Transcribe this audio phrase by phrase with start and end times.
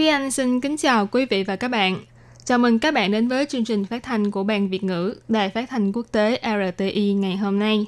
[0.00, 2.00] Thúy Anh xin kính chào quý vị và các bạn.
[2.44, 5.50] Chào mừng các bạn đến với chương trình phát thanh của Ban Việt ngữ Đài
[5.50, 7.86] Phát thanh Quốc tế RTI ngày hôm nay.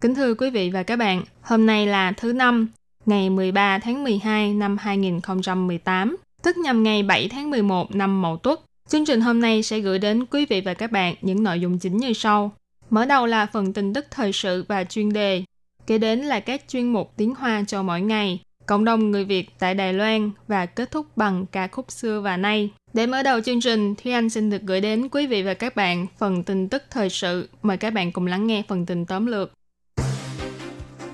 [0.00, 2.68] Kính thưa quý vị và các bạn, hôm nay là thứ năm,
[3.06, 8.60] ngày 13 tháng 12 năm 2018, tức nhằm ngày 7 tháng 11 năm Mậu Tuất.
[8.88, 11.78] Chương trình hôm nay sẽ gửi đến quý vị và các bạn những nội dung
[11.78, 12.52] chính như sau.
[12.90, 15.44] Mở đầu là phần tin tức thời sự và chuyên đề.
[15.86, 19.48] Kế đến là các chuyên mục tiếng Hoa cho mỗi ngày, cộng đồng người Việt
[19.58, 22.70] tại Đài Loan và kết thúc bằng ca khúc xưa và nay.
[22.92, 25.76] Để mở đầu chương trình, Thúy Anh xin được gửi đến quý vị và các
[25.76, 27.48] bạn phần tin tức thời sự.
[27.62, 29.52] Mời các bạn cùng lắng nghe phần tin tóm lược.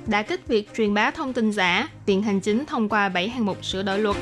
[0.07, 3.47] Đã kích việc truyền bá thông tin giả, Viện Hành Chính thông qua 7 hạng
[3.47, 4.17] mục sửa đổi luật.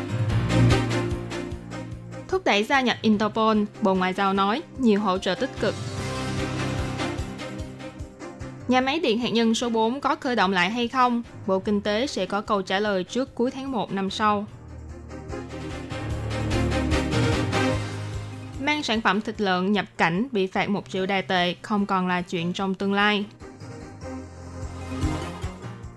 [2.29, 5.75] Thúc đẩy gia nhập Interpol, Bộ Ngoại giao nói nhiều hỗ trợ tích cực.
[8.69, 11.23] Nhà máy điện hạt nhân số 4 có khởi động lại hay không?
[11.47, 14.47] Bộ Kinh tế sẽ có câu trả lời trước cuối tháng 1 năm sau.
[18.61, 22.09] Mang sản phẩm thịt lợn nhập cảnh bị phạt 1 triệu đài tệ không còn
[22.09, 23.25] là chuyện trong tương lai.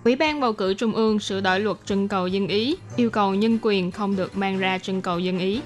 [0.03, 3.35] Ủy ban bầu cử Trung ương sửa đổi luật trưng cầu dân ý, yêu cầu
[3.35, 5.61] nhân quyền không được mang ra trưng cầu dân ý.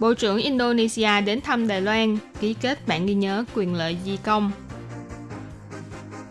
[0.00, 4.16] Bộ trưởng Indonesia đến thăm Đài Loan, ký kết bản ghi nhớ quyền lợi di
[4.16, 4.50] công.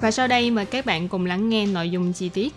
[0.02, 2.54] Và sau đây mời các bạn cùng lắng nghe nội dung chi tiết.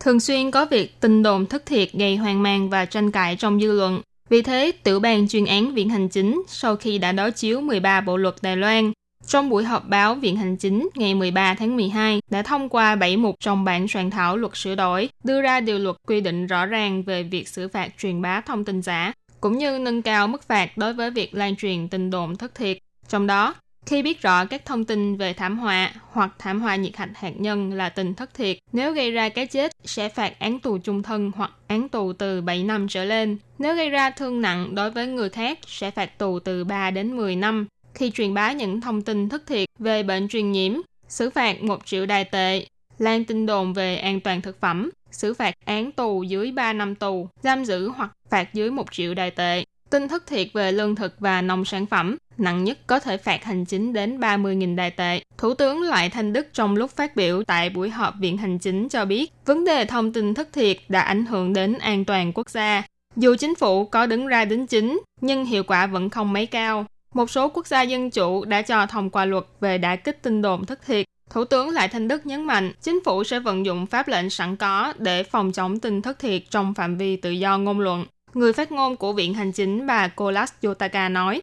[0.00, 3.60] Thường xuyên có việc tin đồn thất thiệt gây hoang mang và tranh cãi trong
[3.60, 4.00] dư luận.
[4.28, 8.00] Vì thế, tiểu ban chuyên án Viện Hành Chính sau khi đã đối chiếu 13
[8.00, 8.92] bộ luật Đài Loan
[9.26, 13.16] trong buổi họp báo Viện Hành Chính ngày 13 tháng 12 đã thông qua 7
[13.16, 16.66] mục trong bản soạn thảo luật sửa đổi, đưa ra điều luật quy định rõ
[16.66, 20.42] ràng về việc xử phạt truyền bá thông tin giả, cũng như nâng cao mức
[20.48, 22.78] phạt đối với việc lan truyền tin đồn thất thiệt.
[23.08, 23.54] Trong đó,
[23.86, 27.32] khi biết rõ các thông tin về thảm họa hoặc thảm họa nhiệt hạch hạt
[27.36, 31.02] nhân là tin thất thiệt, nếu gây ra cái chết sẽ phạt án tù chung
[31.02, 33.38] thân hoặc án tù từ 7 năm trở lên.
[33.58, 37.16] Nếu gây ra thương nặng đối với người khác sẽ phạt tù từ 3 đến
[37.16, 40.72] 10 năm khi truyền bá những thông tin thất thiệt về bệnh truyền nhiễm,
[41.08, 42.66] xử phạt 1 triệu đài tệ,
[42.98, 46.94] lan tin đồn về an toàn thực phẩm, xử phạt án tù dưới 3 năm
[46.94, 49.64] tù, giam giữ hoặc phạt dưới 1 triệu đài tệ.
[49.90, 53.44] Tin thất thiệt về lương thực và nông sản phẩm, nặng nhất có thể phạt
[53.44, 55.20] hành chính đến 30.000 đài tệ.
[55.38, 58.88] Thủ tướng Lại Thanh Đức trong lúc phát biểu tại buổi họp Viện Hành Chính
[58.88, 62.50] cho biết, vấn đề thông tin thất thiệt đã ảnh hưởng đến an toàn quốc
[62.50, 62.82] gia.
[63.16, 66.86] Dù chính phủ có đứng ra đính chính, nhưng hiệu quả vẫn không mấy cao.
[67.14, 70.42] Một số quốc gia dân chủ đã cho thông qua luật về đã kích tin
[70.42, 71.06] đồn thất thiệt.
[71.30, 74.56] Thủ tướng Lại Thanh Đức nhấn mạnh, chính phủ sẽ vận dụng pháp lệnh sẵn
[74.56, 78.06] có để phòng chống tin thất thiệt trong phạm vi tự do ngôn luận.
[78.34, 81.42] Người phát ngôn của Viện Hành Chính bà Kolas Yotaka nói,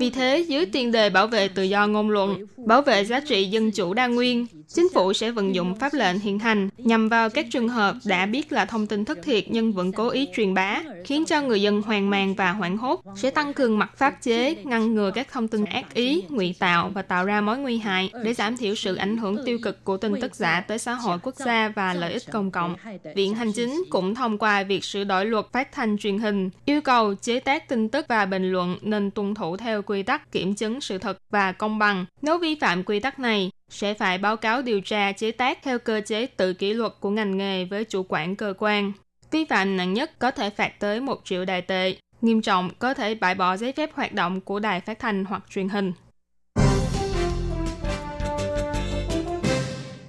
[0.00, 3.44] vì thế, dưới tiền đề bảo vệ tự do ngôn luận, bảo vệ giá trị
[3.44, 7.30] dân chủ đa nguyên, chính phủ sẽ vận dụng pháp lệnh hiện hành nhằm vào
[7.30, 10.54] các trường hợp đã biết là thông tin thất thiệt nhưng vẫn cố ý truyền
[10.54, 14.22] bá, khiến cho người dân hoang mang và hoảng hốt, sẽ tăng cường mặt pháp
[14.22, 17.78] chế, ngăn ngừa các thông tin ác ý, ngụy tạo và tạo ra mối nguy
[17.78, 20.94] hại để giảm thiểu sự ảnh hưởng tiêu cực của tin tức giả tới xã
[20.94, 22.74] hội quốc gia và lợi ích công cộng.
[23.14, 26.80] Viện Hành Chính cũng thông qua việc sửa đổi luật phát thanh truyền hình, yêu
[26.80, 30.54] cầu chế tác tin tức và bình luận nên tuân thủ theo quy tắc kiểm
[30.54, 32.04] chứng sự thật và công bằng.
[32.22, 35.78] Nếu vi phạm quy tắc này, sẽ phải báo cáo điều tra chế tác theo
[35.78, 38.92] cơ chế tự kỷ luật của ngành nghề với chủ quản cơ quan.
[39.30, 42.94] Vi phạm nặng nhất có thể phạt tới 1 triệu đài tệ, nghiêm trọng có
[42.94, 45.92] thể bãi bỏ giấy phép hoạt động của đài phát thanh hoặc truyền hình.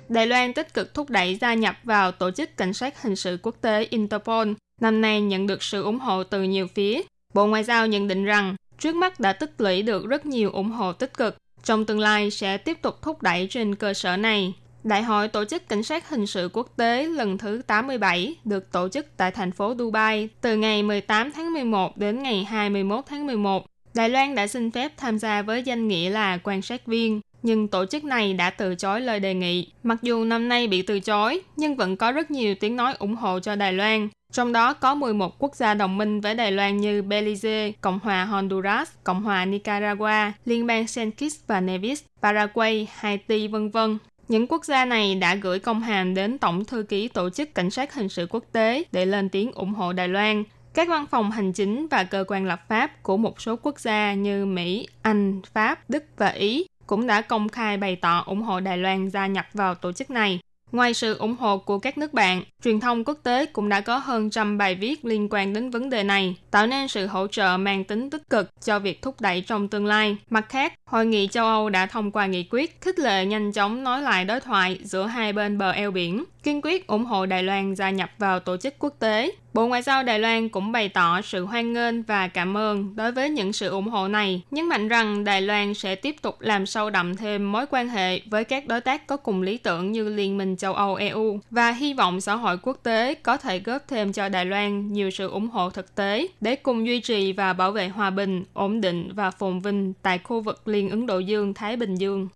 [0.09, 3.37] Đài Loan tích cực thúc đẩy gia nhập vào tổ chức cảnh sát hình sự
[3.41, 4.51] quốc tế Interpol.
[4.81, 7.01] Năm nay nhận được sự ủng hộ từ nhiều phía.
[7.33, 10.71] Bộ Ngoại giao nhận định rằng trước mắt đã tích lũy được rất nhiều ủng
[10.71, 11.37] hộ tích cực.
[11.63, 14.53] Trong tương lai sẽ tiếp tục thúc đẩy trên cơ sở này.
[14.83, 18.89] Đại hội Tổ chức Cảnh sát Hình sự Quốc tế lần thứ 87 được tổ
[18.89, 23.65] chức tại thành phố Dubai từ ngày 18 tháng 11 đến ngày 21 tháng 11.
[23.93, 27.67] Đài Loan đã xin phép tham gia với danh nghĩa là quan sát viên, nhưng
[27.67, 29.67] tổ chức này đã từ chối lời đề nghị.
[29.83, 33.15] Mặc dù năm nay bị từ chối, nhưng vẫn có rất nhiều tiếng nói ủng
[33.15, 34.09] hộ cho Đài Loan.
[34.33, 38.25] Trong đó có 11 quốc gia đồng minh với Đài Loan như Belize, Cộng hòa
[38.25, 43.97] Honduras, Cộng hòa Nicaragua, Liên bang Saint Kitts và Nevis, Paraguay, Haiti, vân vân.
[44.27, 47.69] Những quốc gia này đã gửi công hàm đến Tổng thư ký Tổ chức Cảnh
[47.69, 50.43] sát Hình sự Quốc tế để lên tiếng ủng hộ Đài Loan.
[50.73, 54.13] Các văn phòng hành chính và cơ quan lập pháp của một số quốc gia
[54.13, 58.59] như Mỹ, Anh, Pháp, Đức và Ý cũng đã công khai bày tỏ ủng hộ
[58.59, 60.39] Đài Loan gia nhập vào tổ chức này.
[60.71, 63.97] Ngoài sự ủng hộ của các nước bạn, truyền thông quốc tế cũng đã có
[63.97, 67.57] hơn trăm bài viết liên quan đến vấn đề này, tạo nên sự hỗ trợ
[67.57, 70.17] mang tính tích cực cho việc thúc đẩy trong tương lai.
[70.29, 73.83] Mặt khác, Hội nghị châu Âu đã thông qua nghị quyết khích lệ nhanh chóng
[73.83, 77.43] nói lại đối thoại giữa hai bên bờ eo biển, kiên quyết ủng hộ Đài
[77.43, 79.31] Loan gia nhập vào tổ chức quốc tế.
[79.53, 83.11] Bộ Ngoại giao Đài Loan cũng bày tỏ sự hoan nghênh và cảm ơn đối
[83.11, 86.65] với những sự ủng hộ này, nhấn mạnh rằng Đài Loan sẽ tiếp tục làm
[86.65, 90.09] sâu đậm thêm mối quan hệ với các đối tác có cùng lý tưởng như
[90.09, 93.87] Liên minh châu Âu EU và hy vọng xã hội quốc tế có thể góp
[93.87, 97.53] thêm cho Đài Loan nhiều sự ủng hộ thực tế để cùng duy trì và
[97.53, 101.19] bảo vệ hòa bình, ổn định và phồn vinh tại khu vực Liên Ấn Độ
[101.19, 102.27] Dương, Thái Bình Dương.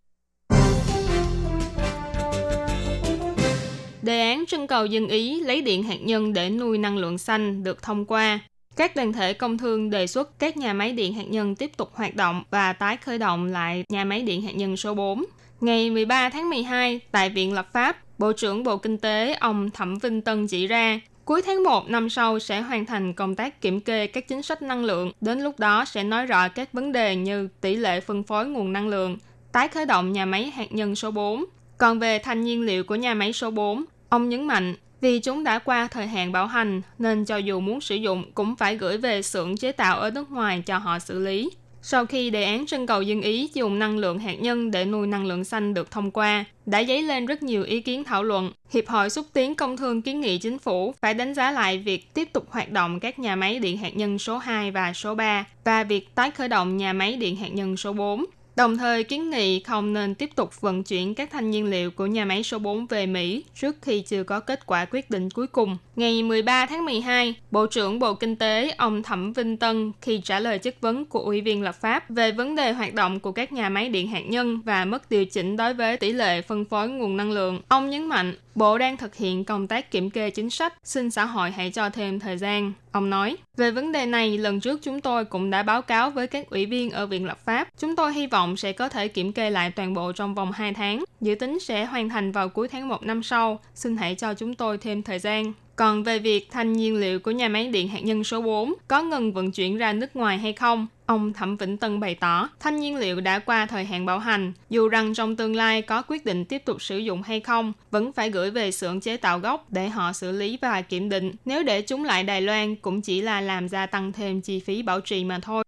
[4.02, 7.64] Đề án trưng cầu dân Ý lấy điện hạt nhân để nuôi năng lượng xanh
[7.64, 8.40] được thông qua.
[8.76, 11.90] Các đoàn thể công thương đề xuất các nhà máy điện hạt nhân tiếp tục
[11.94, 15.26] hoạt động và tái khởi động lại nhà máy điện hạt nhân số 4.
[15.62, 19.96] Ngày 13 tháng 12, tại Viện Lập pháp, Bộ trưởng Bộ Kinh tế ông Thẩm
[20.00, 23.80] Vinh Tân chỉ ra, cuối tháng 1 năm sau sẽ hoàn thành công tác kiểm
[23.80, 25.12] kê các chính sách năng lượng.
[25.22, 28.74] Đến lúc đó sẽ nói rõ các vấn đề như tỷ lệ phân phối nguồn
[28.74, 29.18] năng lượng,
[29.52, 31.46] tái khởi động nhà máy hạt nhân số 4.
[31.78, 35.44] Còn về thành nhiên liệu của nhà máy số 4, ông nhấn mạnh vì chúng
[35.44, 38.98] đã qua thời hạn bảo hành nên cho dù muốn sử dụng cũng phải gửi
[38.98, 41.50] về xưởng chế tạo ở nước ngoài cho họ xử lý.
[41.86, 45.08] Sau khi đề án trưng cầu dân Ý dùng năng lượng hạt nhân để nuôi
[45.08, 48.52] năng lượng xanh được thông qua, đã dấy lên rất nhiều ý kiến thảo luận.
[48.72, 52.14] Hiệp hội xúc tiến công thương kiến nghị chính phủ phải đánh giá lại việc
[52.14, 55.46] tiếp tục hoạt động các nhà máy điện hạt nhân số 2 và số 3
[55.64, 58.26] và việc tái khởi động nhà máy điện hạt nhân số 4
[58.56, 62.06] Đồng thời kiến nghị không nên tiếp tục vận chuyển các thanh nhiên liệu của
[62.06, 65.48] nhà máy số 4 về Mỹ trước khi chưa có kết quả quyết định cuối
[65.48, 65.78] cùng.
[65.96, 70.40] Ngày 13 tháng 12, Bộ trưởng Bộ Kinh tế ông Thẩm Vinh Tân khi trả
[70.40, 73.54] lời chất vấn của Ủy viên lập pháp về vấn đề hoạt động của các
[73.54, 76.90] nhà máy điện hạt nhân và mất điều chỉnh đối với tỷ lệ phân phối
[76.90, 80.50] nguồn năng lượng, ông nhấn mạnh Bộ đang thực hiện công tác kiểm kê chính
[80.50, 82.74] sách, xin xã hội hãy cho thêm thời gian.
[82.92, 86.28] Ông nói, về vấn đề này, lần trước chúng tôi cũng đã báo cáo với
[86.28, 87.68] các ủy viên ở Viện Lập pháp.
[87.78, 90.74] Chúng tôi hy vọng sẽ có thể kiểm kê lại toàn bộ trong vòng 2
[90.74, 93.60] tháng, dự tính sẽ hoàn thành vào cuối tháng 1 năm sau.
[93.76, 95.54] Xin hãy cho chúng tôi thêm thời gian.
[95.76, 99.04] Còn về việc thanh nhiên liệu của nhà máy điện hạt nhân số 4 có
[99.04, 102.80] ngừng vận chuyển ra nước ngoài hay không, ông Thẩm Vĩnh Tân bày tỏ thanh
[102.80, 106.26] nhiên liệu đã qua thời hạn bảo hành, dù rằng trong tương lai có quyết
[106.26, 109.66] định tiếp tục sử dụng hay không, vẫn phải gửi về xưởng chế tạo gốc
[109.72, 111.32] để họ xử lý và kiểm định.
[111.46, 114.82] Nếu để chúng lại Đài Loan cũng chỉ là làm gia tăng thêm chi phí
[114.82, 115.64] bảo trì mà thôi.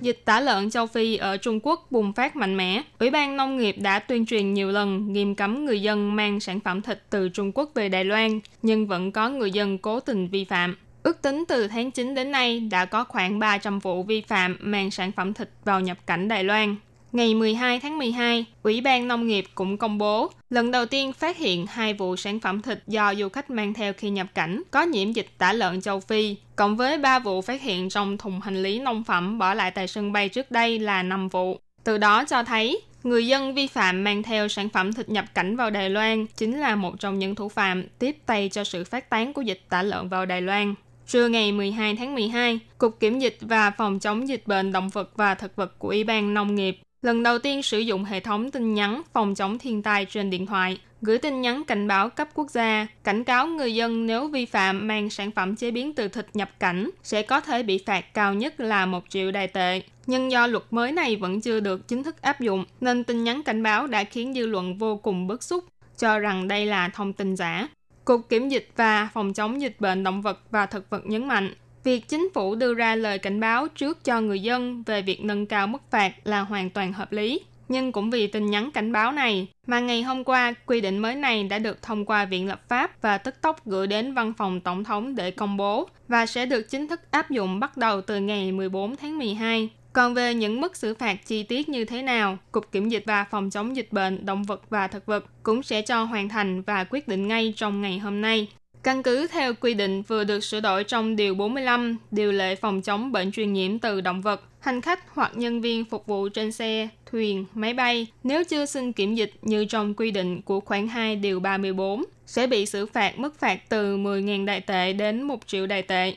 [0.00, 2.82] Dịch tả lợn châu Phi ở Trung Quốc bùng phát mạnh mẽ.
[2.98, 6.60] Ủy ban nông nghiệp đã tuyên truyền nhiều lần nghiêm cấm người dân mang sản
[6.60, 10.28] phẩm thịt từ Trung Quốc về Đài Loan, nhưng vẫn có người dân cố tình
[10.28, 10.76] vi phạm.
[11.02, 14.90] Ước tính từ tháng 9 đến nay đã có khoảng 300 vụ vi phạm mang
[14.90, 16.76] sản phẩm thịt vào nhập cảnh Đài Loan.
[17.12, 21.36] Ngày 12 tháng 12, Ủy ban Nông nghiệp cũng công bố lần đầu tiên phát
[21.36, 24.82] hiện hai vụ sản phẩm thịt do du khách mang theo khi nhập cảnh có
[24.82, 28.62] nhiễm dịch tả lợn châu Phi, cộng với 3 vụ phát hiện trong thùng hành
[28.62, 31.58] lý nông phẩm bỏ lại tại sân bay trước đây là 5 vụ.
[31.84, 35.56] Từ đó cho thấy, người dân vi phạm mang theo sản phẩm thịt nhập cảnh
[35.56, 39.10] vào Đài Loan chính là một trong những thủ phạm tiếp tay cho sự phát
[39.10, 40.74] tán của dịch tả lợn vào Đài Loan.
[41.06, 45.10] Trưa ngày 12 tháng 12, Cục Kiểm dịch và Phòng chống dịch bệnh động vật
[45.16, 48.50] và thực vật của Ủy ban Nông nghiệp lần đầu tiên sử dụng hệ thống
[48.50, 52.28] tin nhắn phòng chống thiên tai trên điện thoại, gửi tin nhắn cảnh báo cấp
[52.34, 56.08] quốc gia, cảnh cáo người dân nếu vi phạm mang sản phẩm chế biến từ
[56.08, 59.82] thịt nhập cảnh sẽ có thể bị phạt cao nhất là 1 triệu đài tệ.
[60.06, 63.42] Nhưng do luật mới này vẫn chưa được chính thức áp dụng, nên tin nhắn
[63.42, 65.64] cảnh báo đã khiến dư luận vô cùng bức xúc,
[65.98, 67.68] cho rằng đây là thông tin giả.
[68.04, 71.54] Cục Kiểm dịch và Phòng chống dịch bệnh động vật và thực vật nhấn mạnh,
[71.84, 75.46] việc chính phủ đưa ra lời cảnh báo trước cho người dân về việc nâng
[75.46, 77.40] cao mức phạt là hoàn toàn hợp lý.
[77.68, 81.14] Nhưng cũng vì tin nhắn cảnh báo này mà ngày hôm qua quy định mới
[81.14, 84.60] này đã được thông qua Viện Lập pháp và tức tốc gửi đến Văn phòng
[84.60, 88.20] Tổng thống để công bố và sẽ được chính thức áp dụng bắt đầu từ
[88.20, 89.68] ngày 14 tháng 12.
[89.92, 93.24] Còn về những mức xử phạt chi tiết như thế nào, Cục Kiểm dịch và
[93.30, 96.84] Phòng chống dịch bệnh động vật và thực vật cũng sẽ cho hoàn thành và
[96.90, 98.48] quyết định ngay trong ngày hôm nay.
[98.82, 102.82] Căn cứ theo quy định vừa được sửa đổi trong Điều 45, Điều lệ phòng
[102.82, 106.52] chống bệnh truyền nhiễm từ động vật, hành khách hoặc nhân viên phục vụ trên
[106.52, 110.88] xe, thuyền, máy bay nếu chưa xin kiểm dịch như trong quy định của khoản
[110.88, 115.46] 2 Điều 34 sẽ bị xử phạt mức phạt từ 10.000 đại tệ đến 1
[115.46, 116.14] triệu đại tệ.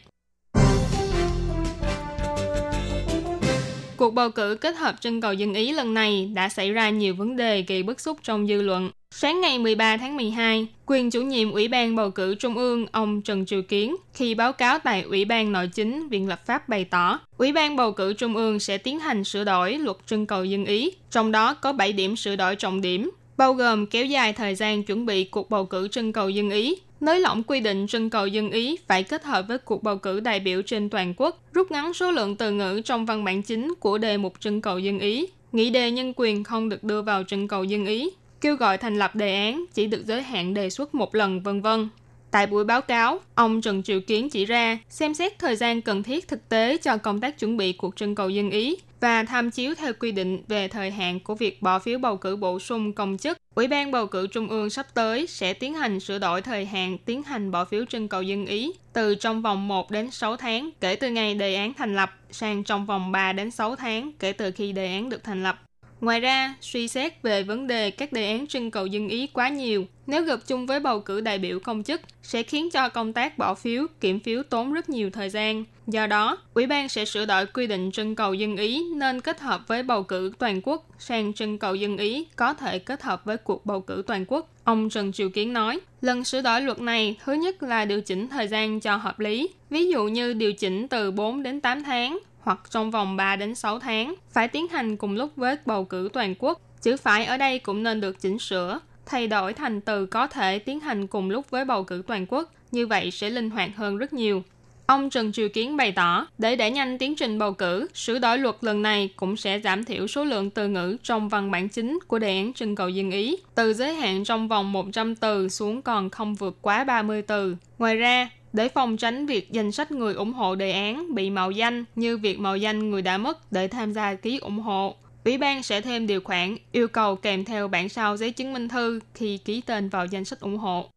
[4.04, 7.16] Cuộc bầu cử kết hợp trưng cầu dân ý lần này đã xảy ra nhiều
[7.16, 8.92] vấn đề gây bức xúc trong dư luận.
[9.12, 13.22] Sáng ngày 13 tháng 12, quyền chủ nhiệm Ủy ban bầu cử Trung ương ông
[13.22, 16.86] Trần Triều Kiến khi báo cáo tại Ủy ban Nội chính Viện Lập pháp bày
[16.86, 20.46] tỏ, Ủy ban bầu cử Trung ương sẽ tiến hành sửa đổi luật trưng cầu
[20.46, 24.34] dân ý, trong đó có 7 điểm sửa đổi trọng điểm, bao gồm kéo dài
[24.34, 27.88] thời gian chuẩn bị cuộc bầu cử trưng cầu dân ý, nới lỏng quy định
[27.88, 31.14] trưng cầu dân ý phải kết hợp với cuộc bầu cử đại biểu trên toàn
[31.18, 34.62] quốc, rút ngắn số lượng từ ngữ trong văn bản chính của đề mục trưng
[34.62, 38.10] cầu dân ý, nghị đề nhân quyền không được đưa vào trưng cầu dân ý,
[38.42, 41.62] kêu gọi thành lập đề án chỉ được giới hạn đề xuất một lần vân
[41.62, 41.90] vân.
[42.32, 46.04] Tại buổi báo cáo, ông Trần Triệu Kiến chỉ ra xem xét thời gian cần
[46.04, 49.52] thiết thực tế cho công tác chuẩn bị cuộc trưng cầu dân ý và tham
[49.52, 52.94] chiếu theo quy định về thời hạn của việc bỏ phiếu bầu cử bổ sung
[52.94, 53.38] công chức.
[53.56, 56.98] Ủy ban bầu cử Trung ương sắp tới sẽ tiến hành sửa đổi thời hạn
[56.98, 60.70] tiến hành bỏ phiếu trưng cầu dân ý từ trong vòng 1 đến 6 tháng
[60.80, 64.32] kể từ ngày đề án thành lập sang trong vòng 3 đến 6 tháng kể
[64.32, 65.62] từ khi đề án được thành lập.
[66.04, 69.50] Ngoài ra, suy xét về vấn đề các đề án trưng cầu dân ý quá
[69.50, 73.14] nhiều, nếu gặp chung với bầu cử đại biểu công chức, sẽ khiến cho công
[73.14, 75.64] tác bỏ phiếu, kiểm phiếu tốn rất nhiều thời gian.
[75.88, 79.40] Do đó, Ủy ban sẽ sửa đổi quy định trưng cầu dân ý nên kết
[79.40, 83.26] hợp với bầu cử toàn quốc sang trưng cầu dân ý có thể kết hợp
[83.26, 84.50] với cuộc bầu cử toàn quốc.
[84.64, 88.28] Ông Trần Triều Kiến nói, lần sửa đổi luật này thứ nhất là điều chỉnh
[88.28, 92.20] thời gian cho hợp lý, ví dụ như điều chỉnh từ 4 đến 8 tháng
[92.44, 96.10] hoặc trong vòng 3 đến 6 tháng, phải tiến hành cùng lúc với bầu cử
[96.14, 96.62] toàn quốc.
[96.82, 100.60] Chữ phải ở đây cũng nên được chỉnh sửa, thay đổi thành từ có thể
[100.60, 103.98] tiến hành cùng lúc với bầu cử toàn quốc, như vậy sẽ linh hoạt hơn
[103.98, 104.44] rất nhiều.
[104.86, 108.38] Ông Trần Triều Kiến bày tỏ, để đẩy nhanh tiến trình bầu cử, sửa đổi
[108.38, 112.00] luật lần này cũng sẽ giảm thiểu số lượng từ ngữ trong văn bản chính
[112.08, 115.82] của đề án trưng cầu dân ý, từ giới hạn trong vòng 100 từ xuống
[115.82, 117.56] còn không vượt quá 30 từ.
[117.78, 121.52] Ngoài ra, để phòng tránh việc danh sách người ủng hộ đề án bị mạo
[121.52, 124.96] danh như việc mạo danh người đã mất để tham gia ký ủng hộ.
[125.26, 128.68] Ủy ban sẽ thêm điều khoản yêu cầu kèm theo bản sao giấy chứng minh
[128.68, 130.90] thư khi ký tên vào danh sách ủng hộ.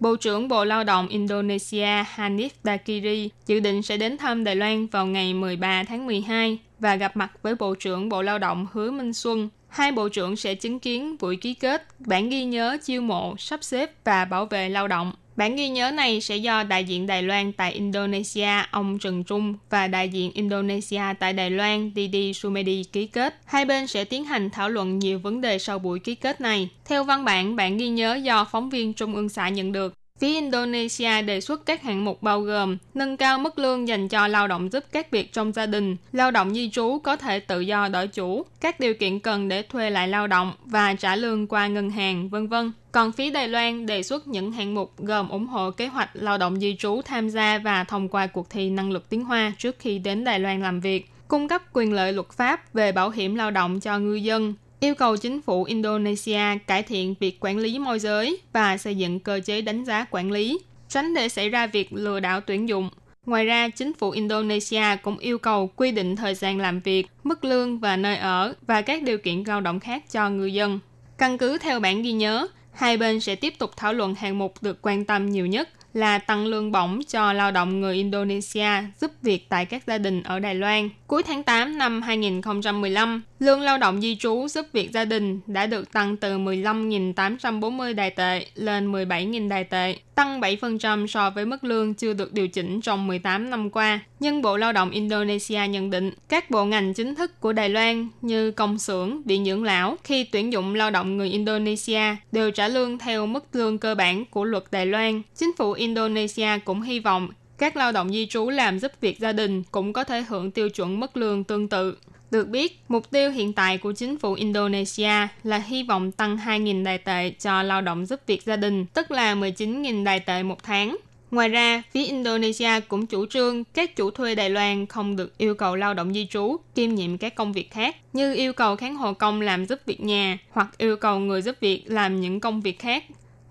[0.00, 4.86] Bộ trưởng Bộ Lao động Indonesia Hanif Dakiri dự định sẽ đến thăm Đài Loan
[4.86, 8.90] vào ngày 13 tháng 12 và gặp mặt với Bộ trưởng Bộ Lao động Hứa
[8.90, 13.02] Minh Xuân hai bộ trưởng sẽ chứng kiến buổi ký kết bản ghi nhớ chiêu
[13.02, 15.12] mộ, sắp xếp và bảo vệ lao động.
[15.36, 19.54] Bản ghi nhớ này sẽ do đại diện Đài Loan tại Indonesia ông Trần Trung
[19.70, 23.40] và đại diện Indonesia tại Đài Loan Didi Sumedi ký kết.
[23.44, 26.68] Hai bên sẽ tiến hành thảo luận nhiều vấn đề sau buổi ký kết này.
[26.84, 30.34] Theo văn bản, bản ghi nhớ do phóng viên Trung ương xã nhận được, Phía
[30.34, 34.48] Indonesia đề xuất các hạng mục bao gồm nâng cao mức lương dành cho lao
[34.48, 37.88] động giúp các việc trong gia đình, lao động di trú có thể tự do
[37.88, 41.66] đổi chủ, các điều kiện cần để thuê lại lao động và trả lương qua
[41.66, 42.72] ngân hàng, vân vân.
[42.92, 46.38] Còn phía Đài Loan đề xuất những hạng mục gồm ủng hộ kế hoạch lao
[46.38, 49.76] động di trú tham gia và thông qua cuộc thi năng lực tiếng Hoa trước
[49.78, 53.34] khi đến Đài Loan làm việc, cung cấp quyền lợi luật pháp về bảo hiểm
[53.34, 57.78] lao động cho ngư dân, yêu cầu chính phủ Indonesia cải thiện việc quản lý
[57.78, 60.58] môi giới và xây dựng cơ chế đánh giá quản lý,
[60.88, 62.90] tránh để xảy ra việc lừa đảo tuyển dụng.
[63.26, 67.44] Ngoài ra, chính phủ Indonesia cũng yêu cầu quy định thời gian làm việc, mức
[67.44, 70.78] lương và nơi ở và các điều kiện lao động khác cho người dân.
[71.18, 74.54] Căn cứ theo bản ghi nhớ, hai bên sẽ tiếp tục thảo luận hạng mục
[74.62, 78.68] được quan tâm nhiều nhất– là tăng lương bổng cho lao động người Indonesia
[79.00, 80.88] giúp việc tại các gia đình ở Đài Loan.
[81.06, 85.66] Cuối tháng 8 năm 2015, lương lao động di trú giúp việc gia đình đã
[85.66, 91.64] được tăng từ 15.840 đài tệ lên 17.000 đài tệ, tăng 7% so với mức
[91.64, 94.00] lương chưa được điều chỉnh trong 18 năm qua.
[94.20, 98.08] Nhưng Bộ Lao động Indonesia nhận định các bộ ngành chính thức của Đài Loan
[98.22, 102.68] như công xưởng, viện dưỡng lão khi tuyển dụng lao động người Indonesia đều trả
[102.68, 105.22] lương theo mức lương cơ bản của luật Đài Loan.
[105.36, 109.32] Chính phủ Indonesia cũng hy vọng các lao động di trú làm giúp việc gia
[109.32, 111.96] đình cũng có thể hưởng tiêu chuẩn mức lương tương tự.
[112.30, 116.84] Được biết, mục tiêu hiện tại của chính phủ Indonesia là hy vọng tăng 2.000
[116.84, 120.62] đài tệ cho lao động giúp việc gia đình, tức là 19.000 đài tệ một
[120.62, 120.96] tháng.
[121.30, 125.54] Ngoài ra, phía Indonesia cũng chủ trương các chủ thuê Đài Loan không được yêu
[125.54, 128.96] cầu lao động di trú kiêm nhiệm các công việc khác, như yêu cầu kháng
[128.96, 132.60] hộ công làm giúp việc nhà hoặc yêu cầu người giúp việc làm những công
[132.60, 133.04] việc khác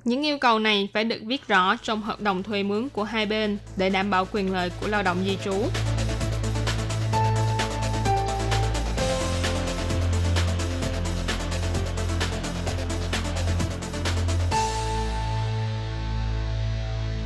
[0.03, 3.25] những yêu cầu này phải được viết rõ trong hợp đồng thuê mướn của hai
[3.25, 5.53] bên để đảm bảo quyền lợi của lao động di trú.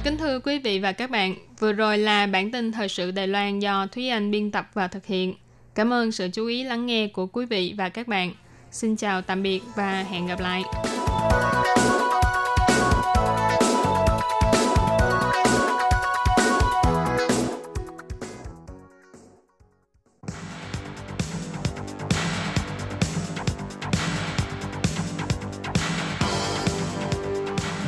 [0.04, 3.28] Kính thưa quý vị và các bạn, vừa rồi là bản tin thời sự Đài
[3.28, 5.34] Loan do Thúy Anh biên tập và thực hiện.
[5.76, 8.34] Cảm ơn sự chú ý lắng nghe của quý vị và các bạn.
[8.72, 10.64] Xin chào tạm biệt và hẹn gặp lại.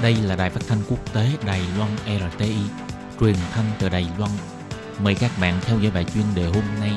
[0.01, 2.55] Đây là đài phát thanh quốc tế Đài Loan RTI,
[3.19, 4.31] truyền thanh từ Đài Loan.
[5.03, 6.91] Mời các bạn theo dõi bài chuyên đề hôm nay.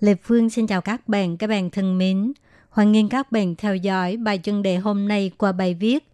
[0.00, 2.32] Lê Phương xin chào các bạn, các bạn thân mến.
[2.70, 6.08] Hoan nghênh các bạn theo dõi bài chuyên đề hôm nay qua bài viết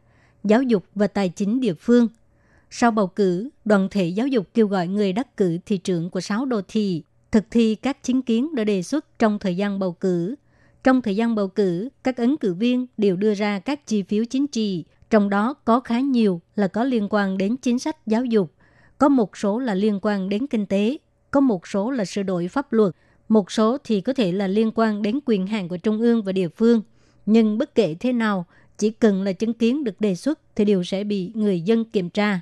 [0.45, 2.09] Giáo dục và tài chính địa phương–
[2.75, 6.21] sau bầu cử, đoàn thể giáo dục kêu gọi người đắc cử thị trưởng của
[6.21, 7.03] 6 đô thị
[7.33, 10.35] thực thi các chính kiến đã đề xuất trong thời gian bầu cử.
[10.85, 14.25] Trong thời gian bầu cử, các ứng cử viên đều đưa ra các chi phiếu
[14.25, 18.25] chính trị, trong đó có khá nhiều là có liên quan đến chính sách giáo
[18.25, 18.53] dục,
[18.99, 20.99] có một số là liên quan đến kinh tế,
[21.31, 22.95] có một số là sửa đổi pháp luật,
[23.29, 26.33] một số thì có thể là liên quan đến quyền hạn của trung ương và
[26.33, 26.83] địa phương.
[27.27, 28.47] Nhưng bất kể thế nào,
[28.79, 32.11] chỉ cần là chứng kiến được đề xuất thì đều sẽ bị người dân kiểm
[32.11, 32.41] tra.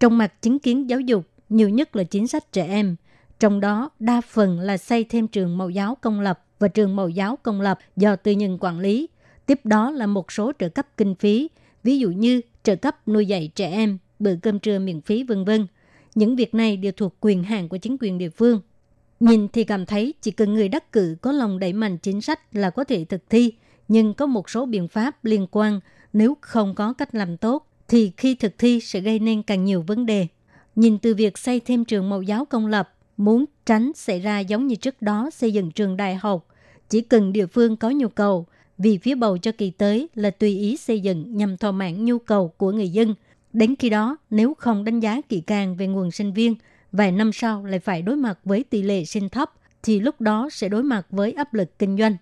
[0.00, 2.96] Trong mặt chính kiến giáo dục, nhiều nhất là chính sách trẻ em.
[3.40, 7.08] Trong đó, đa phần là xây thêm trường mẫu giáo công lập và trường mẫu
[7.08, 9.08] giáo công lập do tư nhân quản lý.
[9.46, 11.48] Tiếp đó là một số trợ cấp kinh phí,
[11.82, 15.44] ví dụ như trợ cấp nuôi dạy trẻ em, bữa cơm trưa miễn phí vân
[15.44, 15.66] vân.
[16.14, 18.60] Những việc này đều thuộc quyền hạn của chính quyền địa phương.
[19.20, 22.56] Nhìn thì cảm thấy chỉ cần người đắc cử có lòng đẩy mạnh chính sách
[22.56, 23.52] là có thể thực thi,
[23.88, 25.80] nhưng có một số biện pháp liên quan
[26.12, 29.84] nếu không có cách làm tốt thì khi thực thi sẽ gây nên càng nhiều
[29.86, 30.26] vấn đề.
[30.76, 34.66] Nhìn từ việc xây thêm trường mẫu giáo công lập, muốn tránh xảy ra giống
[34.66, 36.46] như trước đó xây dựng trường đại học,
[36.88, 38.46] chỉ cần địa phương có nhu cầu,
[38.78, 42.18] vì phía bầu cho kỳ tới là tùy ý xây dựng nhằm thỏa mãn nhu
[42.18, 43.14] cầu của người dân.
[43.52, 46.54] Đến khi đó, nếu không đánh giá kỹ càng về nguồn sinh viên,
[46.92, 50.48] vài năm sau lại phải đối mặt với tỷ lệ sinh thấp, thì lúc đó
[50.52, 52.16] sẽ đối mặt với áp lực kinh doanh.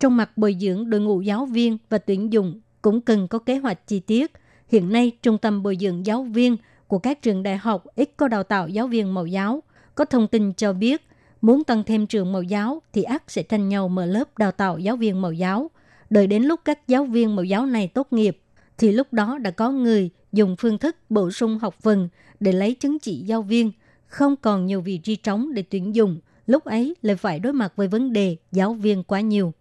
[0.00, 3.58] Trong mặt bồi dưỡng đội ngũ giáo viên và tuyển dụng cũng cần có kế
[3.58, 4.32] hoạch chi tiết–
[4.68, 8.28] Hiện nay, trung tâm bồi dưỡng giáo viên của các trường đại học ít có
[8.28, 9.62] đào tạo giáo viên mẫu giáo.
[9.94, 11.02] Có thông tin cho biết,
[11.40, 14.78] muốn tăng thêm trường mẫu giáo thì ác sẽ tranh nhau mở lớp đào tạo
[14.78, 15.70] giáo viên mẫu giáo.
[16.10, 18.38] Đợi đến lúc các giáo viên mẫu giáo này tốt nghiệp,
[18.78, 22.08] thì lúc đó đã có người dùng phương thức bổ sung học phần
[22.40, 23.72] để lấy chứng chỉ giáo viên,
[24.06, 27.72] không còn nhiều vị trí trống để tuyển dụng, lúc ấy lại phải đối mặt
[27.76, 29.52] với vấn đề giáo viên quá nhiều.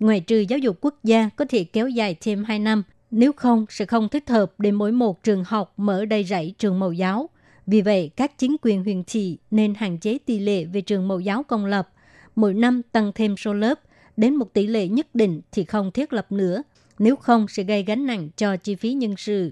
[0.00, 3.66] Ngoài trừ giáo dục quốc gia có thể kéo dài thêm 2 năm nếu không,
[3.68, 7.28] sẽ không thích hợp để mỗi một trường học mở đầy rẫy trường mẫu giáo.
[7.66, 11.20] Vì vậy, các chính quyền huyện thị nên hạn chế tỷ lệ về trường mẫu
[11.20, 11.88] giáo công lập.
[12.36, 13.80] Mỗi năm tăng thêm số lớp,
[14.16, 16.62] đến một tỷ lệ nhất định thì không thiết lập nữa.
[16.98, 19.50] Nếu không, sẽ gây gánh nặng cho chi phí nhân sự.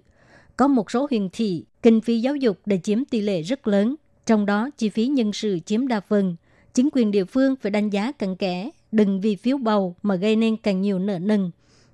[0.57, 3.97] Có một số huyện thị, kinh phí giáo dục đã chiếm tỷ lệ rất lớn.
[4.27, 6.37] Trong đó, chi phí nhân sự chiếm đa phần.
[6.75, 10.37] Chính quyền địa phương phải đánh giá cặn kẽ, đừng vì phiếu bầu mà gây
[10.37, 11.51] nên càng nhiều nợ nần.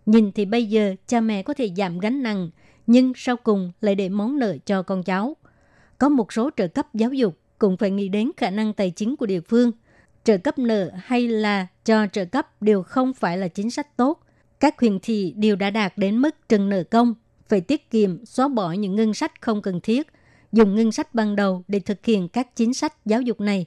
[0.06, 2.50] Nhìn thì bây giờ cha mẹ có thể giảm gánh nặng,
[2.86, 5.36] nhưng sau cùng lại để món nợ cho con cháu.
[5.98, 9.16] Có một số trợ cấp giáo dục cũng phải nghĩ đến khả năng tài chính
[9.16, 9.72] của địa phương.
[10.24, 14.20] Trợ cấp nợ hay là cho trợ cấp đều không phải là chính sách tốt.
[14.60, 17.14] Các huyện thị đều đã đạt đến mức trần nợ công,
[17.48, 20.06] phải tiết kiệm, xóa bỏ những ngân sách không cần thiết,
[20.52, 23.66] dùng ngân sách ban đầu để thực hiện các chính sách giáo dục này.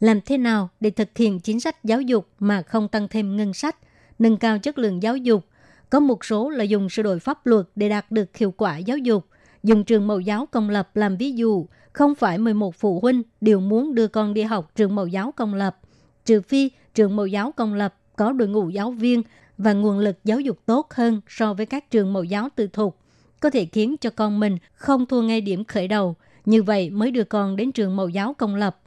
[0.00, 3.54] Làm thế nào để thực hiện chính sách giáo dục mà không tăng thêm ngân
[3.54, 3.76] sách,
[4.18, 5.44] nâng cao chất lượng giáo dục
[5.92, 8.98] có một số là dùng sửa đổi pháp luật để đạt được hiệu quả giáo
[8.98, 9.26] dục.
[9.62, 13.60] Dùng trường mẫu giáo công lập làm ví dụ, không phải 11 phụ huynh đều
[13.60, 15.78] muốn đưa con đi học trường mẫu giáo công lập.
[16.24, 19.22] Trừ phi trường mẫu giáo công lập có đội ngũ giáo viên
[19.58, 22.98] và nguồn lực giáo dục tốt hơn so với các trường mẫu giáo tư thục,
[23.40, 26.14] có thể khiến cho con mình không thua ngay điểm khởi đầu.
[26.44, 28.80] Như vậy mới đưa con đến trường mẫu giáo công lập.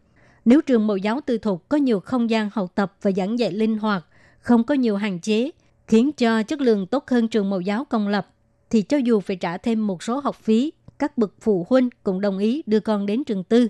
[0.46, 3.52] Nếu trường mẫu giáo tư thục có nhiều không gian học tập và giảng dạy
[3.52, 4.06] linh hoạt,
[4.39, 5.52] không có nhiều hạn chế,
[5.88, 8.28] khiến cho chất lượng tốt hơn trường mẫu giáo công lập,
[8.69, 12.21] thì cho dù phải trả thêm một số học phí, các bậc phụ huynh cũng
[12.21, 13.67] đồng ý đưa con đến trường tư.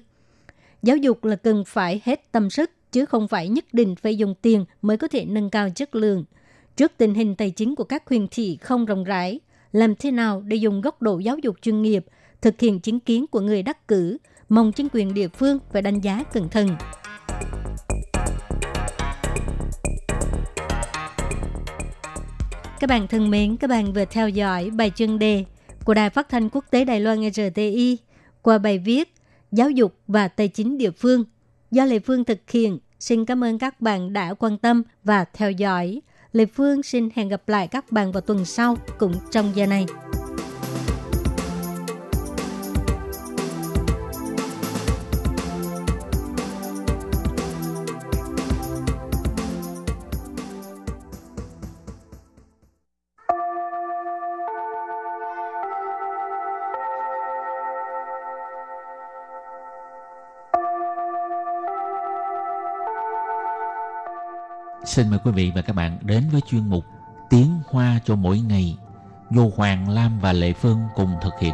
[0.84, 4.36] Giáo dục là cần phải hết tâm sức, chứ không phải nhất định phải dùng
[4.41, 6.25] tiền mới có thể nâng cao chất lượng.
[6.75, 9.39] Trước tình hình tài chính của các huyện thị không rộng rãi,
[9.71, 12.06] làm thế nào để dùng góc độ giáo dục chuyên nghiệp,
[12.41, 14.17] thực hiện chính kiến của người đắc cử,
[14.49, 16.69] mong chính quyền địa phương phải đánh giá cẩn thận.
[22.86, 25.45] Các bạn thân mến, các bạn vừa theo dõi bài chuyên đề
[25.86, 27.98] của Đài Phát thanh Quốc tế Đài Loan RTI
[28.41, 29.13] qua bài viết
[29.52, 31.24] Giáo dục và Tài chính địa phương
[31.71, 32.80] do Lê Phương thực hiện.
[33.00, 36.02] Xin cảm ơn các bạn đã quan tâm và theo dõi.
[36.34, 39.86] Lê Phương xin hẹn gặp lại các bạn vào tuần sau cũng trong giờ này.
[64.95, 66.86] Xin mời quý vị và các bạn đến với chuyên mục
[67.29, 68.77] Tiếng Hoa cho mỗi ngày
[69.31, 71.53] do Hoàng Lam và Lệ Phương cùng thực hiện.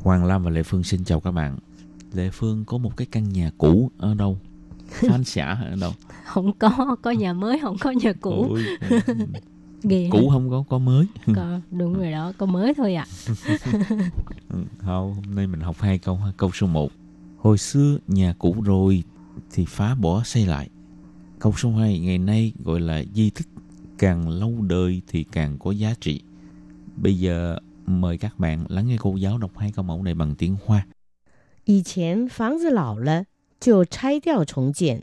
[0.00, 1.58] Hoàng Lam và Lệ Phương xin chào các bạn.
[2.12, 4.38] Lệ Phương có một cái căn nhà cũ ở đâu?
[4.88, 5.92] Phan xã ở đâu?
[6.24, 8.46] Không có, có nhà mới, không có nhà cũ.
[8.48, 8.64] Ôi,
[9.83, 10.33] Ghê cũ ha.
[10.33, 11.05] không có, có mới.
[11.35, 13.05] Có, đúng rồi đó, có mới thôi ạ.
[14.49, 16.31] Ừ, Không, hôm nay mình học hai câu ha.
[16.37, 16.91] Câu số 1.
[17.37, 19.03] Hồi xưa nhà cũ rồi
[19.51, 20.69] thì phá bỏ xây lại.
[21.39, 21.99] Câu số 2.
[21.99, 23.47] Ngày nay gọi là di tích.
[23.97, 26.21] Càng lâu đời thì càng có giá trị.
[26.95, 30.35] Bây giờ mời các bạn lắng nghe cô giáo đọc hai câu mẫu này bằng
[30.35, 30.85] tiếng Hoa.
[31.65, 33.25] 以前房子老了
[33.59, 35.01] 就拆掉重建，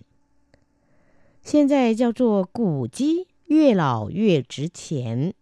[1.42, 5.34] 现在叫做古迹， 越老越值钱。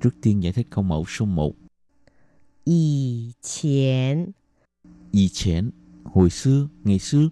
[0.00, 1.54] Trước tiên giải thích câu mẫu số 1.
[2.64, 4.34] 以前
[5.10, 5.72] 以前,
[6.04, 7.30] hồi xưa, ngày xưa.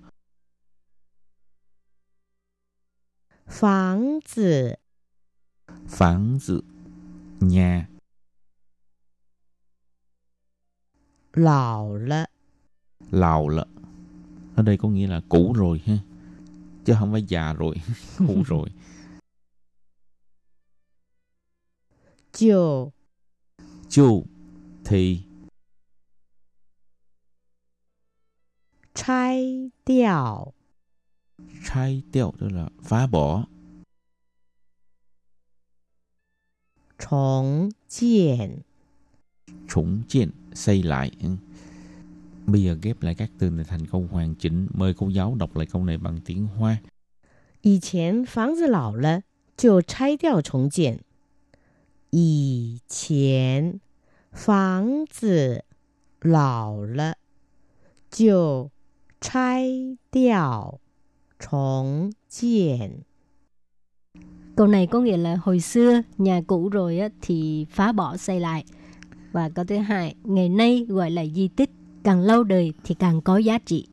[3.47, 4.79] 房子
[5.89, 6.63] Phản dự,
[7.41, 7.87] nhà,
[11.33, 12.27] 老了
[13.11, 13.67] lào lợ.
[14.57, 15.99] Ở đây có nghĩa là cũ rồi ha.
[16.85, 17.77] Chứ không phải già rồi,
[18.19, 18.69] cũ rồi.
[22.33, 22.93] 就
[23.89, 24.25] Chu
[24.85, 25.23] thì
[28.95, 30.53] 拆掉
[31.65, 33.47] 拆掉 tức là phá bỏ,
[36.99, 38.63] 重建。
[39.69, 41.11] trùng建, xây lại.
[41.23, 41.29] ừ.
[42.47, 44.67] Bây giờ ghép lại các từ này thành câu hoàn chỉnh.
[44.75, 46.79] Mời cô giáo đọc lại câu này bằng tiếng Hoa.
[47.63, 49.23] 以前房子老了
[49.57, 51.01] 就拆掉重建。
[52.11, 53.81] 以前
[54.33, 55.65] 房子
[56.21, 57.15] 老了
[58.11, 58.71] 就
[59.21, 60.81] 拆掉
[61.39, 63.05] 重建。
[64.57, 68.41] Câu này có nghĩa là hồi xưa nhà cũ rồi á, thì phá bỏ xây
[68.41, 68.65] lại.
[69.33, 71.71] Và câu thứ hai, ngày nay gọi là di tích,
[72.03, 73.89] càng lâu đời thì càng có giá trị.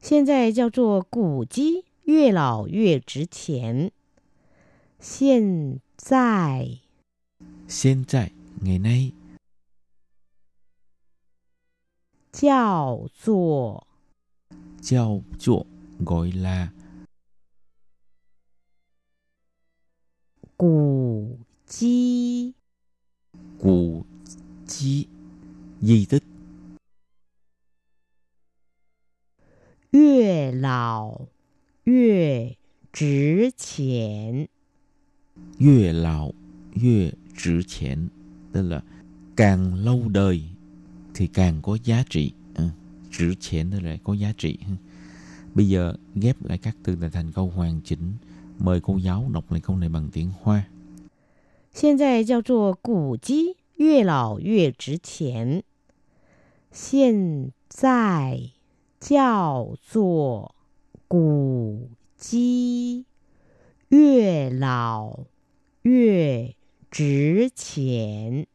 [0.00, 3.90] 现在叫做古迹，越老越值钱。
[7.71, 8.29] 现在
[8.59, 9.13] ngày nay,
[12.33, 13.87] 叫做
[14.81, 15.65] giao chuộng,
[15.99, 16.73] gọi là
[20.57, 22.53] 古迹
[23.57, 24.05] ，cụ
[24.67, 25.07] chi,
[25.79, 26.23] di tích,
[29.91, 31.21] 越老
[31.85, 32.57] 越
[32.91, 34.49] 值钱。
[35.57, 36.33] Yue lão,
[36.82, 38.08] yue trữ chén,
[38.52, 38.82] tức là
[39.36, 40.42] càng lâu đời
[41.14, 42.32] thì càng có giá trị.
[42.54, 42.68] Ừ,
[43.10, 44.58] Trữ chén tức là có giá trị.
[44.68, 44.74] ừ.
[45.54, 48.12] Bây giờ ghép lại các từ này thành câu hoàn chỉnh.
[48.58, 50.64] Mời cô giáo đọc lại câu này bằng tiếng Hoa.
[51.72, 55.62] 现在叫做古迹，越老越值钱。
[56.72, 58.50] 现在
[58.98, 60.54] 叫做
[61.06, 63.04] 古迹，
[63.88, 65.26] 越老
[65.82, 66.54] 越
[66.91, 68.45] trí 值钱.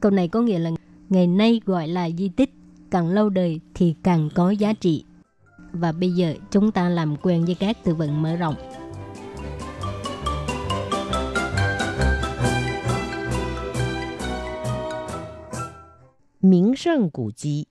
[0.00, 0.70] Câu này có nghĩa là
[1.08, 2.50] ngày nay gọi là di tích,
[2.90, 5.04] càng lâu đời thì càng có giá trị.
[5.72, 8.54] Và bây giờ chúng ta làm quen với các từ vựng mở rộng.
[16.40, 17.64] Miếng sân cổ chi